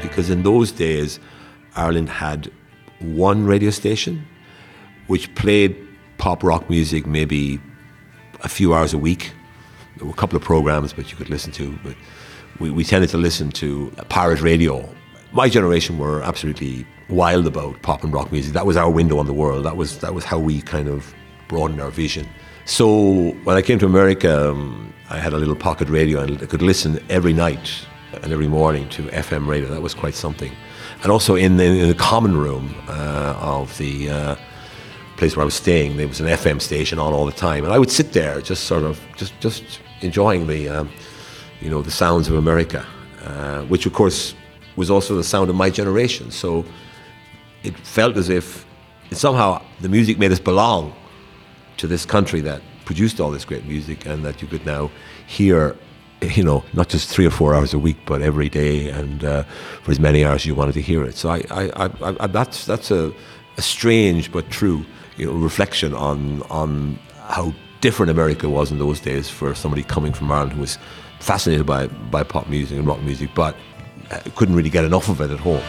because 0.03 0.29
in 0.29 0.43
those 0.43 0.71
days, 0.71 1.19
Ireland 1.77 2.11
had 2.11 2.51
one 2.99 3.47
radio 3.47 3.71
station 3.71 4.27
which 5.07 5.35
played 5.35 5.75
pop 6.19 6.43
rock 6.43 6.69
music 6.69 7.07
maybe 7.07 7.59
a 8.43 8.49
few 8.49 8.75
hours 8.75 8.93
a 8.93 8.99
week. 8.99 9.33
There 9.97 10.05
were 10.05 10.13
a 10.13 10.17
couple 10.17 10.37
of 10.37 10.43
programs, 10.43 10.93
but 10.93 11.11
you 11.11 11.17
could 11.17 11.31
listen 11.31 11.53
to. 11.53 11.79
But 11.83 11.95
we, 12.61 12.71
we 12.71 12.85
tended 12.85 13.11
to 13.11 13.19
listen 13.19 13.51
to 13.53 13.91
pirate 14.09 14.41
radio. 14.41 14.89
My 15.33 15.49
generation 15.49 15.99
were 15.99 16.23
absolutely 16.23 16.87
wild 17.09 17.47
about 17.47 17.81
pop 17.83 18.05
and 18.05 18.13
rock 18.13 18.31
music. 18.31 18.53
That 18.53 18.67
was 18.67 18.77
our 18.77 18.91
window 18.91 19.19
on 19.19 19.27
the 19.27 19.33
world. 19.33 19.65
That 19.65 19.77
was 19.77 19.99
that 19.99 20.15
was 20.15 20.25
how 20.25 20.39
we 20.39 20.61
kind 20.61 20.89
of 20.89 21.15
broadened 21.49 21.81
our 21.81 21.91
vision. 21.91 22.29
So 22.67 23.31
when 23.45 23.57
I 23.57 23.63
came 23.63 23.79
to 23.81 23.87
America, 23.87 24.51
um, 24.51 24.93
I 25.09 25.19
had 25.19 25.33
a 25.33 25.39
little 25.39 25.57
pocket 25.57 25.89
radio 25.89 26.21
and 26.21 26.41
I 26.41 26.47
could 26.47 26.63
listen 26.63 27.05
every 27.09 27.33
night 27.33 27.87
and 28.23 28.33
every 28.33 28.49
morning 28.49 28.89
to 28.91 29.03
FM 29.05 29.47
radio. 29.47 29.69
That 29.69 29.83
was 29.83 29.95
quite 29.95 30.15
something. 30.15 30.53
And 31.03 31.11
also 31.11 31.35
in 31.35 31.57
the, 31.57 31.65
in 31.65 31.89
the 31.89 31.95
common 31.95 32.37
room 32.37 32.75
uh, 32.89 33.35
of 33.41 33.77
the 33.79 34.11
uh, 34.11 34.37
place 35.17 35.35
where 35.35 35.43
I 35.43 35.45
was 35.45 35.55
staying, 35.55 35.97
there 35.97 36.07
was 36.07 36.21
an 36.21 36.27
FM 36.27 36.61
station 36.61 36.99
on 36.99 37.13
all 37.13 37.27
the 37.27 37.33
time, 37.33 37.65
and 37.65 37.73
I 37.73 37.79
would 37.79 37.91
sit 37.91 38.13
there 38.13 38.41
just 38.41 38.65
sort 38.65 38.83
of 38.83 39.01
just 39.17 39.39
just 39.41 39.81
enjoying 40.03 40.47
the 40.47 40.69
um, 40.69 40.91
you 41.61 41.71
know 41.71 41.83
the 41.83 41.91
sounds 41.91 42.29
of 42.29 42.37
America, 42.37 42.85
uh, 43.25 43.63
which 43.63 43.87
of 43.87 43.93
course 43.93 44.35
was 44.77 44.91
also 44.91 45.17
the 45.17 45.25
sound 45.25 45.51
of 45.51 45.57
my 45.57 45.71
generation. 45.71 46.31
So 46.31 46.65
it 47.63 47.77
felt 47.79 48.17
as 48.17 48.29
if 48.29 48.65
somehow 49.13 49.63
the 49.81 49.89
music 49.89 50.19
made 50.19 50.33
us 50.33 50.41
belong 50.41 50.95
to 51.77 51.87
this 51.87 52.07
country 52.07 52.41
that 52.43 52.63
produced 52.85 53.21
all 53.21 53.31
this 53.31 53.45
great 53.45 53.65
music, 53.67 54.07
and 54.07 54.25
that 54.25 54.43
you 54.43 54.49
could 54.49 54.65
now 54.67 54.91
hear 55.27 55.77
you 56.23 56.43
know, 56.43 56.63
not 56.73 56.89
just 56.89 57.09
three 57.09 57.27
or 57.27 57.31
four 57.31 57.55
hours 57.55 57.73
a 57.75 57.79
week, 57.79 57.97
but 58.07 58.23
every 58.23 58.49
day 58.49 58.89
and 58.89 59.25
uh, 59.25 59.43
for 59.83 59.91
as 59.91 60.01
many 60.01 60.25
hours 60.25 60.43
as 60.43 60.47
you 60.47 60.55
wanted 60.55 60.73
to 60.73 60.83
hear 60.83 61.05
it. 61.05 61.17
So 61.17 61.31
I, 61.31 61.43
I, 61.51 61.87
I, 61.87 62.17
I 62.21 62.27
that's 62.27 62.67
that's 62.67 62.91
a, 62.91 63.13
a, 63.57 63.63
strange 63.63 64.31
but 64.31 64.51
true, 64.51 64.85
you 65.17 65.27
know, 65.27 65.33
reflection 65.33 65.95
on 65.95 66.43
on 66.43 66.99
how 67.29 67.55
different 67.81 68.11
America 68.11 68.49
was 68.49 68.71
in 68.71 68.79
those 68.79 69.01
days 69.01 69.31
for 69.31 69.55
somebody 69.55 69.83
coming 69.83 70.13
from 70.13 70.31
Ireland 70.31 70.53
who 70.53 70.61
was 70.61 70.79
fascinated 71.21 71.67
by 71.67 71.87
by 71.87 72.23
pop 72.23 72.49
music 72.49 72.79
and 72.79 72.87
rock 72.87 73.01
music, 73.03 73.31
but 73.35 73.57
uh, 74.11 74.21
couldn't 74.35 74.55
really 74.57 74.71
get 74.71 74.85
enough 74.85 75.09
of 75.09 75.21
it 75.21 75.31
at 75.31 75.39
home. 75.39 75.63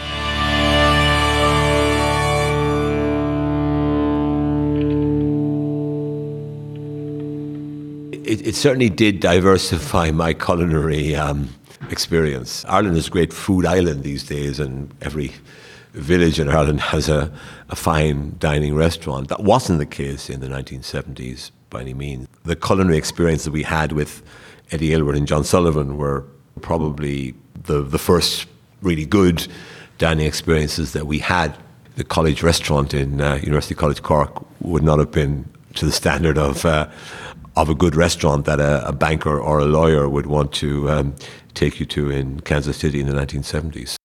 it, 8.32 8.46
it, 8.46 8.54
certainly 8.54 8.88
did 8.88 9.20
diversify 9.20 10.10
my 10.10 10.32
culinary 10.32 11.14
um, 11.14 11.50
experience. 11.90 12.64
Ireland 12.66 12.96
is 12.96 13.08
a 13.08 13.10
great 13.10 13.32
food 13.32 13.66
island 13.66 14.04
these 14.04 14.24
days, 14.24 14.58
and 14.58 14.90
every 15.02 15.32
village 15.92 16.40
in 16.40 16.48
Ireland 16.48 16.80
has 16.92 17.08
a, 17.08 17.30
a 17.68 17.76
fine 17.76 18.34
dining 18.38 18.74
restaurant. 18.74 19.28
That 19.28 19.40
wasn't 19.40 19.80
the 19.80 19.86
case 19.86 20.30
in 20.30 20.40
the 20.40 20.48
1970s 20.48 21.50
by 21.68 21.82
any 21.82 21.92
means. 21.92 22.26
The 22.44 22.56
culinary 22.56 22.96
experience 22.96 23.44
that 23.44 23.50
we 23.50 23.62
had 23.62 23.92
with 23.92 24.22
Eddie 24.70 24.92
Aylward 24.92 25.16
and 25.16 25.26
John 25.26 25.44
Sullivan 25.44 25.96
were 25.96 26.24
probably 26.60 27.34
the, 27.64 27.82
the 27.82 27.98
first 27.98 28.46
really 28.80 29.04
good 29.04 29.46
dining 29.98 30.26
experiences 30.26 30.92
that 30.92 31.06
we 31.06 31.18
had. 31.18 31.56
The 31.96 32.04
college 32.04 32.42
restaurant 32.42 32.94
in 32.94 33.20
uh, 33.20 33.34
University 33.42 33.74
College 33.74 34.02
Cork 34.02 34.44
would 34.62 34.82
not 34.82 34.98
have 34.98 35.10
been 35.10 35.48
to 35.74 35.86
the 35.86 35.92
standard 35.92 36.38
of 36.38 36.64
uh, 36.64 36.88
of 37.54 37.68
a 37.68 37.74
good 37.74 37.94
restaurant 37.94 38.46
that 38.46 38.60
a, 38.60 38.88
a 38.88 38.92
banker 38.92 39.38
or 39.38 39.58
a 39.58 39.64
lawyer 39.64 40.08
would 40.08 40.26
want 40.26 40.52
to 40.52 40.88
um, 40.88 41.14
take 41.54 41.80
you 41.80 41.86
to 41.86 42.10
in 42.10 42.40
Kansas 42.40 42.78
City 42.78 43.00
in 43.00 43.06
the 43.06 43.12
1970s. 43.12 43.96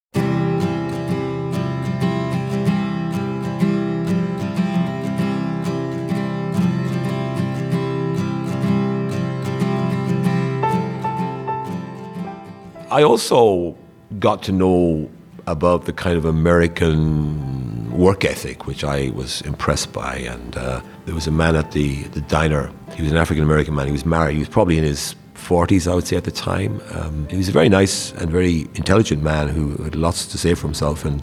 I 12.98 13.04
also 13.04 13.78
got 14.18 14.42
to 14.44 14.52
know 14.52 15.08
about 15.46 15.86
the 15.86 15.94
kind 15.94 16.18
of 16.18 16.26
American 16.26 17.96
work 17.96 18.26
ethic, 18.26 18.66
which 18.66 18.84
I 18.84 19.12
was 19.12 19.42
impressed 19.42 19.94
by, 19.94 20.16
and 20.16 20.58
uh, 20.58 20.82
there 21.06 21.14
was 21.14 21.28
a 21.28 21.32
man 21.32 21.56
at 21.56 21.74
the, 21.74 22.06
the 22.06 22.22
diner. 22.22 22.72
He 22.96 23.04
was 23.04 23.12
an 23.12 23.18
African 23.20 23.44
American 23.44 23.76
man. 23.76 23.86
He 23.86 23.92
was 23.92 24.04
married. 24.04 24.34
He 24.34 24.40
was 24.40 24.50
probably 24.50 24.80
in 24.80 24.84
his 24.84 25.14
40s, 25.36 25.88
I 25.88 25.94
would 25.94 26.08
say, 26.08 26.18
at 26.18 26.24
the 26.24 26.32
time. 26.32 26.82
Um, 26.96 27.28
he 27.30 27.38
was 27.38 27.48
a 27.48 27.52
very 27.52 27.70
nice 27.70 28.14
and 28.14 28.32
very 28.32 28.62
intelligent 28.74 29.22
man 29.22 29.48
who 29.48 29.76
had 29.84 29.96
lots 29.96 30.26
to 30.26 30.40
say 30.40 30.56
for 30.56 30.66
himself 30.66 31.06
and, 31.06 31.22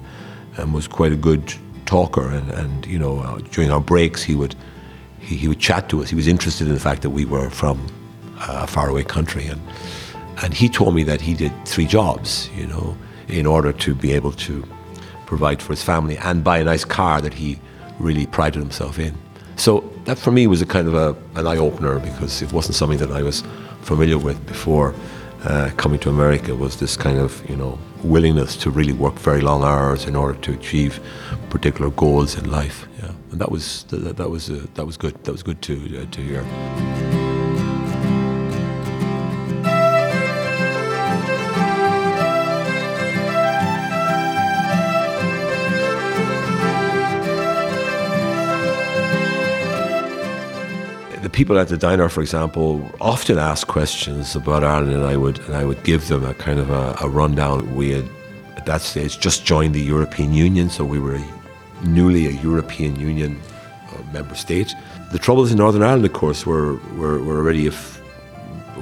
and 0.57 0.73
was 0.73 0.87
quite 0.87 1.11
a 1.11 1.16
good 1.16 1.52
talker. 1.87 2.28
And, 2.28 2.52
and 2.52 2.87
you 2.87 3.00
know, 3.00 3.19
uh, 3.19 3.38
during 3.50 3.73
our 3.73 3.81
breaks, 3.81 4.23
he 4.23 4.37
would, 4.37 4.54
he, 5.19 5.35
he 5.35 5.49
would 5.49 5.59
chat 5.59 5.88
to 5.88 6.04
us. 6.04 6.09
He 6.09 6.14
was 6.14 6.28
interested 6.28 6.69
in 6.69 6.75
the 6.75 6.78
fact 6.78 7.02
that 7.02 7.11
we 7.11 7.25
were 7.25 7.50
from 7.50 7.85
a 8.43 8.69
faraway 8.69 9.02
country. 9.02 9.49
And, 9.49 9.61
and 10.43 10.55
he 10.55 10.69
told 10.69 10.95
me 10.95 11.03
that 11.05 11.21
he 11.21 11.35
did 11.35 11.53
three 11.67 11.87
jobs, 11.87 12.50
you 12.55 12.67
know, 12.67 12.97
in 13.29 13.47
order 13.47 13.73
to 13.73 13.95
be 13.95 14.12
able 14.12 14.33
to 14.33 14.64
provide 15.26 15.62
for 15.62 15.73
his 15.73 15.83
family 15.83 16.17
and 16.19 16.45
buy 16.45 16.59
a 16.59 16.64
nice 16.64 16.85
car 16.85 17.21
that 17.21 17.35
he 17.35 17.59
really 17.99 18.26
prided 18.26 18.61
himself 18.61 18.99
in. 18.99 19.17
So 19.57 19.85
that 20.05 20.19
for 20.19 20.33
me 20.33 20.47
was 20.47 20.61
a 20.61 20.67
kind 20.67 20.88
of 20.88 20.95
a, 20.95 21.17
an 21.38 21.47
eye 21.47 21.57
opener 21.57 21.99
because 21.99 22.43
it 22.43 22.53
wasn't 22.53 22.75
something 22.75 22.99
that 22.99 23.11
I 23.11 23.23
was 23.23 23.43
familiar 23.83 24.19
with 24.19 24.45
before 24.47 24.95
uh, 25.45 25.71
coming 25.76 26.00
to 26.00 26.11
America. 26.11 26.55
Was 26.55 26.79
this 26.79 26.97
kind 26.97 27.19
of 27.19 27.49
you 27.49 27.57
know 27.57 27.79
willingness 28.03 28.57
to 28.57 28.71
really 28.71 28.93
work 28.93 29.14
very 29.14 29.41
long 29.41 29.64
hours 29.64 30.05
in 30.05 30.14
order 30.14 30.38
to 30.41 30.53
achieve 30.53 31.00
particular 31.50 31.91
goals 31.91 32.37
in 32.37 32.50
life. 32.50 32.87
Yeah, 32.99 33.12
and 33.31 33.41
that 33.41 33.50
was 33.50 33.85
that, 33.85 34.17
that 34.17 34.31
was 34.31 34.50
uh, 34.50 34.67
that 34.75 34.87
was 34.87 34.97
good. 34.97 35.23
That 35.25 35.33
was 35.33 35.43
good 35.43 35.61
to 35.62 36.03
uh, 36.03 36.07
to 36.11 36.21
hear. 36.21 37.03
People 51.35 51.59
at 51.59 51.67
the 51.67 51.76
diner, 51.76 52.09
for 52.09 52.23
example, 52.23 52.88
often 53.00 53.38
ask 53.38 53.67
questions 53.67 54.37
about 54.37 54.62
Ireland, 54.62 54.95
and 54.95 55.05
I 55.05 55.17
would 55.17 55.41
and 55.41 55.55
I 55.55 55.64
would 55.64 55.83
give 55.83 56.07
them 56.09 56.25
a 56.25 56.33
kind 56.33 56.59
of 56.61 56.71
a, 56.71 56.97
a 57.03 57.09
rundown. 57.09 57.75
We 57.75 57.91
had 57.91 58.09
at 58.57 58.67
that 58.67 58.81
stage 58.81 59.19
just 59.19 59.45
joined 59.45 59.75
the 59.75 59.83
European 59.83 60.33
Union, 60.33 60.71
so 60.71 60.85
we 60.85 61.00
were 61.00 61.17
a, 61.17 61.25
newly 61.83 62.26
a 62.26 62.31
European 62.31 62.99
Union 62.99 63.41
uh, 63.91 64.12
member 64.12 64.37
state. 64.37 64.75
The 65.11 65.19
troubles 65.19 65.50
in 65.50 65.59
Northern 65.59 65.83
Ireland, 65.83 66.07
of 66.07 66.12
course, 66.12 66.47
were 66.47 66.76
were, 67.00 67.19
were 67.26 67.38
already 67.38 67.67
a 67.67 67.73
f- 67.73 68.00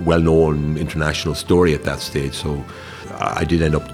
well-known 0.00 0.76
international 0.76 1.34
story 1.34 1.72
at 1.74 1.84
that 1.84 2.00
stage. 2.00 2.34
So 2.34 2.62
I 3.18 3.44
did 3.44 3.62
end 3.62 3.74
up 3.74 3.88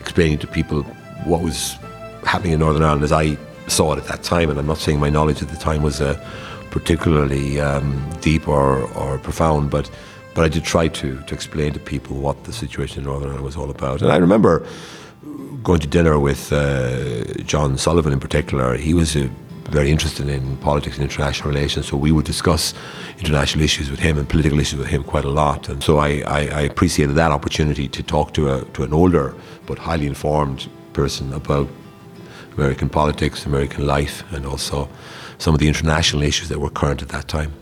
explaining 0.00 0.38
to 0.38 0.46
people 0.46 0.82
what 1.24 1.42
was 1.42 1.76
happening 2.24 2.52
in 2.52 2.60
Northern 2.60 2.82
Ireland 2.82 3.02
as 3.02 3.12
I 3.12 3.36
saw 3.66 3.92
it 3.94 3.98
at 3.98 4.06
that 4.06 4.22
time, 4.22 4.50
and 4.50 4.58
I'm 4.60 4.66
not 4.66 4.78
saying 4.78 5.00
my 5.00 5.10
knowledge 5.10 5.42
at 5.42 5.48
the 5.48 5.56
time 5.56 5.82
was. 5.82 6.00
Uh, 6.00 6.14
particularly 6.74 7.60
um, 7.60 7.86
deep 8.20 8.48
or, 8.48 8.82
or 8.94 9.18
profound, 9.18 9.70
but 9.70 9.88
but 10.34 10.44
I 10.44 10.48
did 10.48 10.64
try 10.64 10.88
to 10.88 11.08
to 11.28 11.34
explain 11.34 11.72
to 11.72 11.78
people 11.78 12.16
what 12.16 12.36
the 12.44 12.52
situation 12.52 12.98
in 12.98 13.04
Northern 13.04 13.28
Ireland 13.28 13.44
was 13.44 13.56
all 13.56 13.70
about. 13.70 14.02
And 14.02 14.10
I 14.10 14.16
remember 14.16 14.66
going 15.62 15.80
to 15.80 15.86
dinner 15.86 16.18
with 16.18 16.52
uh, 16.52 17.24
John 17.52 17.78
Sullivan 17.78 18.12
in 18.12 18.20
particular. 18.20 18.76
He 18.76 18.92
was 18.92 19.14
uh, 19.16 19.28
very 19.70 19.90
interested 19.90 20.28
in 20.28 20.56
politics 20.56 20.96
and 20.98 21.04
international 21.08 21.48
relations, 21.54 21.86
so 21.86 21.96
we 21.96 22.10
would 22.10 22.26
discuss 22.26 22.74
international 23.18 23.64
issues 23.64 23.88
with 23.88 24.00
him 24.00 24.18
and 24.18 24.28
political 24.28 24.58
issues 24.58 24.78
with 24.80 24.88
him 24.88 25.04
quite 25.04 25.24
a 25.24 25.34
lot. 25.44 25.68
And 25.68 25.80
so 25.80 25.92
I, 25.98 26.10
I, 26.38 26.40
I 26.60 26.62
appreciated 26.72 27.14
that 27.14 27.30
opportunity 27.30 27.86
to 27.88 28.02
talk 28.02 28.34
to 28.34 28.42
a 28.54 28.56
to 28.74 28.82
an 28.82 28.92
older 28.92 29.26
but 29.68 29.78
highly 29.78 30.06
informed 30.14 30.60
person 30.92 31.32
about 31.32 31.68
American 32.56 32.88
politics, 32.88 33.46
American 33.46 33.86
life, 33.96 34.16
and 34.34 34.44
also 34.44 34.88
some 35.38 35.54
of 35.54 35.60
the 35.60 35.68
international 35.68 36.22
issues 36.22 36.48
that 36.48 36.58
were 36.58 36.70
current 36.70 37.02
at 37.02 37.08
that 37.10 37.28
time. 37.28 37.52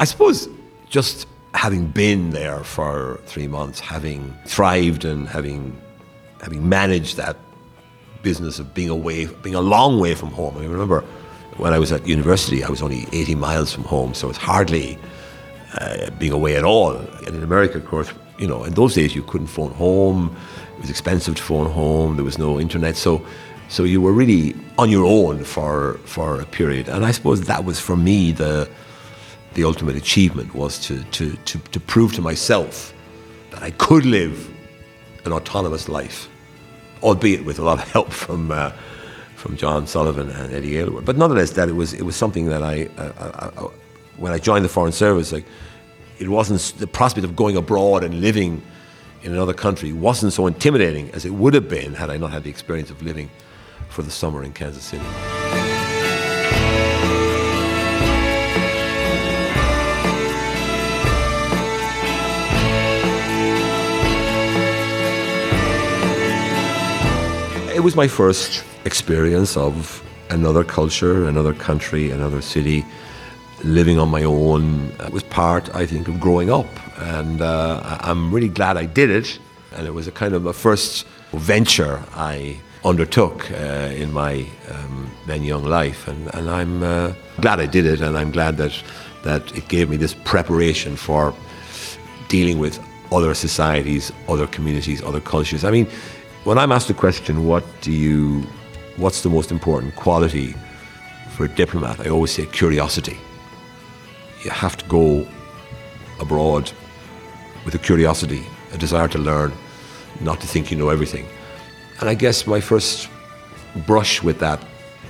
I 0.00 0.04
suppose 0.04 0.48
just 0.88 1.26
having 1.54 1.88
been 1.88 2.30
there 2.30 2.62
for 2.62 3.20
three 3.26 3.48
months, 3.48 3.80
having 3.80 4.32
thrived 4.46 5.04
and 5.04 5.28
having 5.28 5.76
having 6.40 6.68
managed 6.68 7.16
that 7.16 7.36
business 8.22 8.60
of 8.60 8.74
being 8.74 8.90
away, 8.90 9.26
being 9.42 9.56
a 9.56 9.60
long 9.60 9.98
way 9.98 10.14
from 10.14 10.30
home. 10.30 10.56
I 10.56 10.66
remember 10.66 11.04
when 11.58 11.72
I 11.72 11.78
was 11.78 11.92
at 11.92 12.06
university, 12.06 12.62
I 12.64 12.68
was 12.68 12.82
only 12.82 13.06
80 13.12 13.34
miles 13.34 13.72
from 13.72 13.84
home, 13.84 14.14
so 14.14 14.28
it's 14.30 14.38
hardly 14.38 14.96
uh, 15.74 16.10
being 16.18 16.32
away 16.32 16.56
at 16.56 16.64
all. 16.64 16.96
And 16.96 17.28
in 17.28 17.42
America, 17.42 17.78
of 17.78 17.84
course, 17.84 18.12
you 18.38 18.46
know, 18.46 18.64
in 18.64 18.74
those 18.74 18.94
days 18.94 19.14
you 19.14 19.22
couldn't 19.22 19.48
phone 19.48 19.72
home. 19.72 20.36
It 20.76 20.80
was 20.80 20.90
expensive 20.90 21.34
to 21.34 21.42
phone 21.42 21.70
home. 21.70 22.16
There 22.16 22.24
was 22.24 22.38
no 22.38 22.60
internet, 22.60 22.96
so 22.96 23.24
so 23.68 23.82
you 23.84 24.00
were 24.00 24.12
really 24.12 24.54
on 24.78 24.88
your 24.90 25.04
own 25.04 25.44
for 25.44 25.94
for 26.04 26.40
a 26.40 26.46
period. 26.46 26.88
And 26.88 27.04
I 27.04 27.10
suppose 27.10 27.42
that 27.42 27.64
was 27.64 27.80
for 27.80 27.96
me 27.96 28.32
the 28.32 28.68
the 29.54 29.64
ultimate 29.64 29.96
achievement 29.96 30.54
was 30.54 30.78
to 30.86 31.02
to 31.02 31.36
to, 31.36 31.58
to 31.58 31.80
prove 31.80 32.14
to 32.14 32.22
myself 32.22 32.94
that 33.50 33.62
I 33.62 33.72
could 33.72 34.06
live 34.06 34.48
an 35.24 35.32
autonomous 35.32 35.88
life, 35.88 36.28
albeit 37.02 37.44
with 37.44 37.58
a 37.58 37.64
lot 37.64 37.78
of 37.82 37.88
help 37.92 38.12
from. 38.12 38.52
Uh, 38.52 38.70
from 39.38 39.56
John 39.56 39.86
Sullivan 39.86 40.30
and 40.30 40.52
Eddie 40.52 40.78
Aylward. 40.78 41.04
But 41.04 41.16
nonetheless, 41.16 41.52
that 41.52 41.68
it 41.68 41.76
was 41.76 41.94
it 41.94 42.02
was 42.02 42.16
something 42.16 42.46
that 42.46 42.62
I, 42.62 42.88
uh, 42.98 43.12
I, 43.56 43.60
I, 43.60 43.68
when 44.16 44.32
I 44.32 44.38
joined 44.38 44.64
the 44.64 44.68
Foreign 44.68 44.92
Service, 44.92 45.32
like 45.32 45.44
it 46.18 46.28
wasn't 46.28 46.80
the 46.80 46.88
prospect 46.88 47.24
of 47.24 47.36
going 47.36 47.56
abroad 47.56 48.02
and 48.02 48.20
living 48.20 48.60
in 49.22 49.32
another 49.32 49.54
country 49.54 49.92
wasn't 49.92 50.32
so 50.32 50.46
intimidating 50.46 51.10
as 51.10 51.24
it 51.24 51.30
would 51.30 51.54
have 51.54 51.68
been 51.68 51.94
had 51.94 52.10
I 52.10 52.16
not 52.16 52.32
had 52.32 52.42
the 52.44 52.50
experience 52.50 52.90
of 52.90 53.00
living 53.02 53.30
for 53.88 54.02
the 54.02 54.10
summer 54.10 54.42
in 54.42 54.52
Kansas 54.52 54.84
City. 54.84 55.37
It 67.78 67.84
was 67.84 67.94
my 67.94 68.08
first 68.08 68.64
experience 68.84 69.56
of 69.56 70.02
another 70.30 70.64
culture, 70.64 71.28
another 71.28 71.54
country, 71.54 72.10
another 72.10 72.42
city, 72.42 72.84
living 73.62 74.00
on 74.00 74.08
my 74.08 74.24
own. 74.24 74.92
It 74.98 75.12
was 75.12 75.22
part, 75.22 75.72
I 75.76 75.86
think, 75.86 76.08
of 76.08 76.18
growing 76.18 76.50
up. 76.50 76.66
And 76.98 77.40
uh, 77.40 77.98
I'm 78.00 78.34
really 78.34 78.48
glad 78.48 78.76
I 78.76 78.84
did 78.86 79.10
it. 79.10 79.38
And 79.76 79.86
it 79.86 79.94
was 79.94 80.08
a 80.08 80.10
kind 80.10 80.34
of 80.34 80.46
a 80.46 80.52
first 80.52 81.06
venture 81.30 82.02
I 82.16 82.58
undertook 82.84 83.48
uh, 83.52 83.94
in 83.94 84.12
my 84.12 84.44
um, 84.72 85.08
then 85.28 85.44
young 85.44 85.62
life. 85.62 86.08
And, 86.08 86.34
and 86.34 86.50
I'm 86.50 86.82
uh, 86.82 87.12
glad 87.40 87.60
I 87.60 87.66
did 87.66 87.86
it. 87.86 88.00
And 88.00 88.18
I'm 88.18 88.32
glad 88.32 88.56
that, 88.56 88.72
that 89.22 89.56
it 89.56 89.68
gave 89.68 89.88
me 89.88 89.96
this 89.96 90.14
preparation 90.24 90.96
for 90.96 91.32
dealing 92.26 92.58
with 92.58 92.80
other 93.12 93.34
societies, 93.34 94.12
other 94.28 94.48
communities, 94.48 95.00
other 95.00 95.20
cultures. 95.20 95.64
I 95.64 95.70
mean, 95.70 95.86
when 96.48 96.56
I'm 96.56 96.72
asked 96.72 96.88
the 96.88 96.94
question, 96.94 97.46
what 97.46 97.62
do 97.82 97.92
you, 97.92 98.40
what's 98.96 99.20
the 99.20 99.28
most 99.28 99.50
important 99.50 99.94
quality 99.96 100.54
for 101.32 101.44
a 101.44 101.48
diplomat? 101.48 102.00
I 102.00 102.08
always 102.08 102.30
say 102.30 102.46
curiosity. 102.46 103.18
You 104.42 104.50
have 104.50 104.74
to 104.78 104.84
go 104.86 105.28
abroad 106.18 106.72
with 107.66 107.74
a 107.74 107.78
curiosity, 107.78 108.46
a 108.72 108.78
desire 108.78 109.08
to 109.08 109.18
learn, 109.18 109.52
not 110.22 110.40
to 110.40 110.46
think 110.46 110.70
you 110.70 110.78
know 110.78 110.88
everything. 110.88 111.26
And 112.00 112.08
I 112.08 112.14
guess 112.14 112.46
my 112.46 112.62
first 112.62 113.10
brush 113.86 114.22
with 114.22 114.38
that 114.38 114.58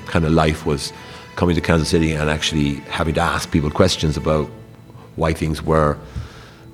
kind 0.07 0.25
of 0.25 0.33
life 0.33 0.67
was 0.67 0.93
coming 1.37 1.55
to 1.55 1.61
Kansas 1.61 1.89
City 1.89 2.15
and 2.15 2.29
actually 2.29 2.81
having 2.91 3.15
to 3.15 3.21
ask 3.21 3.49
people 3.53 3.71
questions 3.71 4.17
about 4.17 4.51
why 5.15 5.35
things 5.35 5.63
were 5.63 5.97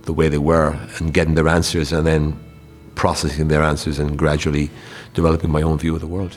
the 0.04 0.14
way 0.14 0.30
they 0.30 0.38
were 0.38 0.74
and 0.96 1.12
getting 1.12 1.34
their 1.34 1.48
answers 1.48 1.92
and 1.92 2.06
then 2.06 2.40
processing 2.94 3.48
their 3.48 3.62
answers 3.62 3.98
and 3.98 4.18
gradually 4.18 4.70
developing 5.14 5.50
my 5.50 5.62
own 5.62 5.78
view 5.78 5.94
of 5.94 6.00
the 6.00 6.06
world. 6.06 6.36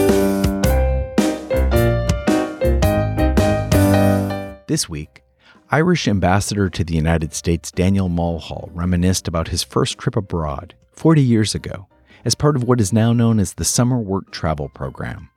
This 4.71 4.87
week, 4.87 5.21
Irish 5.69 6.07
ambassador 6.07 6.69
to 6.69 6.85
the 6.85 6.95
United 6.95 7.33
States 7.33 7.73
Daniel 7.73 8.07
Mulhall 8.07 8.69
reminisced 8.73 9.27
about 9.27 9.49
his 9.49 9.63
first 9.63 9.97
trip 9.97 10.15
abroad 10.15 10.75
40 10.93 11.21
years 11.21 11.53
ago 11.53 11.89
as 12.23 12.35
part 12.35 12.55
of 12.55 12.63
what 12.63 12.79
is 12.79 12.93
now 12.93 13.11
known 13.11 13.37
as 13.37 13.55
the 13.55 13.65
Summer 13.65 13.99
Work 13.99 14.31
Travel 14.31 14.69
Program. 14.69 15.29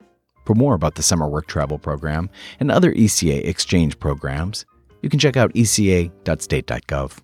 For 0.44 0.54
more 0.54 0.76
about 0.76 0.94
the 0.94 1.02
Summer 1.02 1.28
Work 1.28 1.48
Travel 1.48 1.80
Program 1.80 2.30
and 2.60 2.70
other 2.70 2.94
ECA 2.94 3.44
exchange 3.44 3.98
programs, 3.98 4.66
you 5.02 5.08
can 5.08 5.18
check 5.18 5.36
out 5.36 5.50
eca.state.gov. 5.56 7.18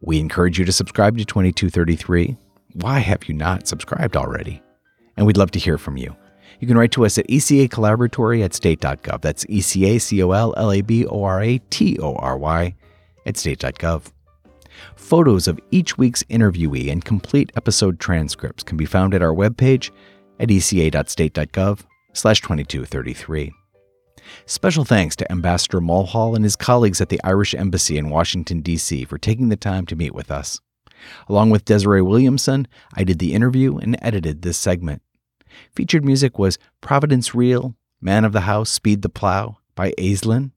We 0.00 0.18
encourage 0.18 0.58
you 0.58 0.64
to 0.64 0.72
subscribe 0.72 1.18
to 1.18 1.26
2233. 1.26 2.34
Why 2.72 3.00
have 3.00 3.28
you 3.28 3.34
not 3.34 3.68
subscribed 3.68 4.16
already? 4.16 4.62
And 5.18 5.26
we'd 5.26 5.36
love 5.36 5.50
to 5.50 5.58
hear 5.58 5.76
from 5.76 5.98
you. 5.98 6.16
You 6.60 6.66
can 6.66 6.76
write 6.76 6.92
to 6.92 7.04
us 7.06 7.18
at 7.18 7.28
ECA 7.28 7.68
Collaboratory 7.68 8.44
at 8.44 8.54
state.gov. 8.54 9.20
That's 9.20 9.44
ECA 9.44 10.00
C 10.00 10.22
O 10.22 10.32
L 10.32 10.54
L 10.56 10.72
A 10.72 10.80
B 10.80 11.06
O 11.06 11.22
R 11.22 11.42
A 11.42 11.58
T 11.70 11.98
O 12.00 12.14
R 12.16 12.36
Y 12.36 12.74
at 13.26 13.36
state.gov. 13.36 14.10
Photos 14.96 15.48
of 15.48 15.60
each 15.70 15.98
week's 15.98 16.22
interviewee 16.24 16.90
and 16.90 17.04
complete 17.04 17.52
episode 17.56 17.98
transcripts 18.00 18.62
can 18.62 18.76
be 18.76 18.84
found 18.84 19.14
at 19.14 19.22
our 19.22 19.34
webpage 19.34 19.90
at 20.40 20.50
eca.state.gov 20.50 21.80
slash 22.12 22.40
2233. 22.40 23.52
Special 24.46 24.84
thanks 24.84 25.16
to 25.16 25.30
Ambassador 25.32 25.80
Mulhall 25.80 26.34
and 26.34 26.44
his 26.44 26.56
colleagues 26.56 27.00
at 27.00 27.08
the 27.08 27.20
Irish 27.24 27.54
Embassy 27.54 27.96
in 27.96 28.10
Washington, 28.10 28.60
D.C. 28.60 29.04
for 29.04 29.18
taking 29.18 29.48
the 29.48 29.56
time 29.56 29.86
to 29.86 29.96
meet 29.96 30.14
with 30.14 30.30
us. 30.30 30.60
Along 31.28 31.50
with 31.50 31.64
Desiree 31.64 32.02
Williamson, 32.02 32.66
I 32.94 33.04
did 33.04 33.20
the 33.20 33.32
interview 33.32 33.78
and 33.78 33.96
edited 34.02 34.42
this 34.42 34.58
segment. 34.58 35.02
Featured 35.72 36.04
music 36.04 36.38
was 36.38 36.58
Providence 36.80 37.34
Reel, 37.34 37.74
Man 38.00 38.24
of 38.24 38.32
the 38.32 38.42
House, 38.42 38.70
Speed 38.70 39.02
the 39.02 39.08
Plow 39.08 39.58
by 39.74 39.92
Aislinn, 39.98 40.52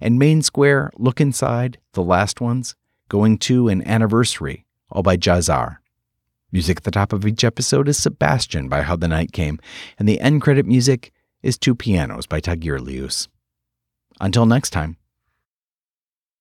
and 0.00 0.18
Main 0.18 0.42
Square, 0.42 0.92
Look 0.96 1.20
Inside, 1.20 1.78
The 1.92 2.02
Last 2.02 2.40
Ones, 2.40 2.74
Going 3.08 3.38
to 3.38 3.68
an 3.68 3.86
Anniversary, 3.86 4.64
all 4.90 5.02
by 5.02 5.16
Jahzzar. 5.16 5.78
Music 6.52 6.78
at 6.78 6.84
the 6.84 6.90
top 6.90 7.12
of 7.12 7.26
each 7.26 7.44
episode 7.44 7.88
is 7.88 7.98
Sebastian 7.98 8.68
by 8.68 8.82
How 8.82 8.96
the 8.96 9.08
Night 9.08 9.32
Came, 9.32 9.58
and 9.98 10.08
the 10.08 10.20
end 10.20 10.42
credit 10.42 10.66
music 10.66 11.12
is 11.42 11.58
Two 11.58 11.74
Pianos 11.74 12.26
by 12.26 12.40
Taggart 12.40 12.82
Lius. 12.82 13.28
Until 14.20 14.46
next 14.46 14.70
time. 14.70 14.96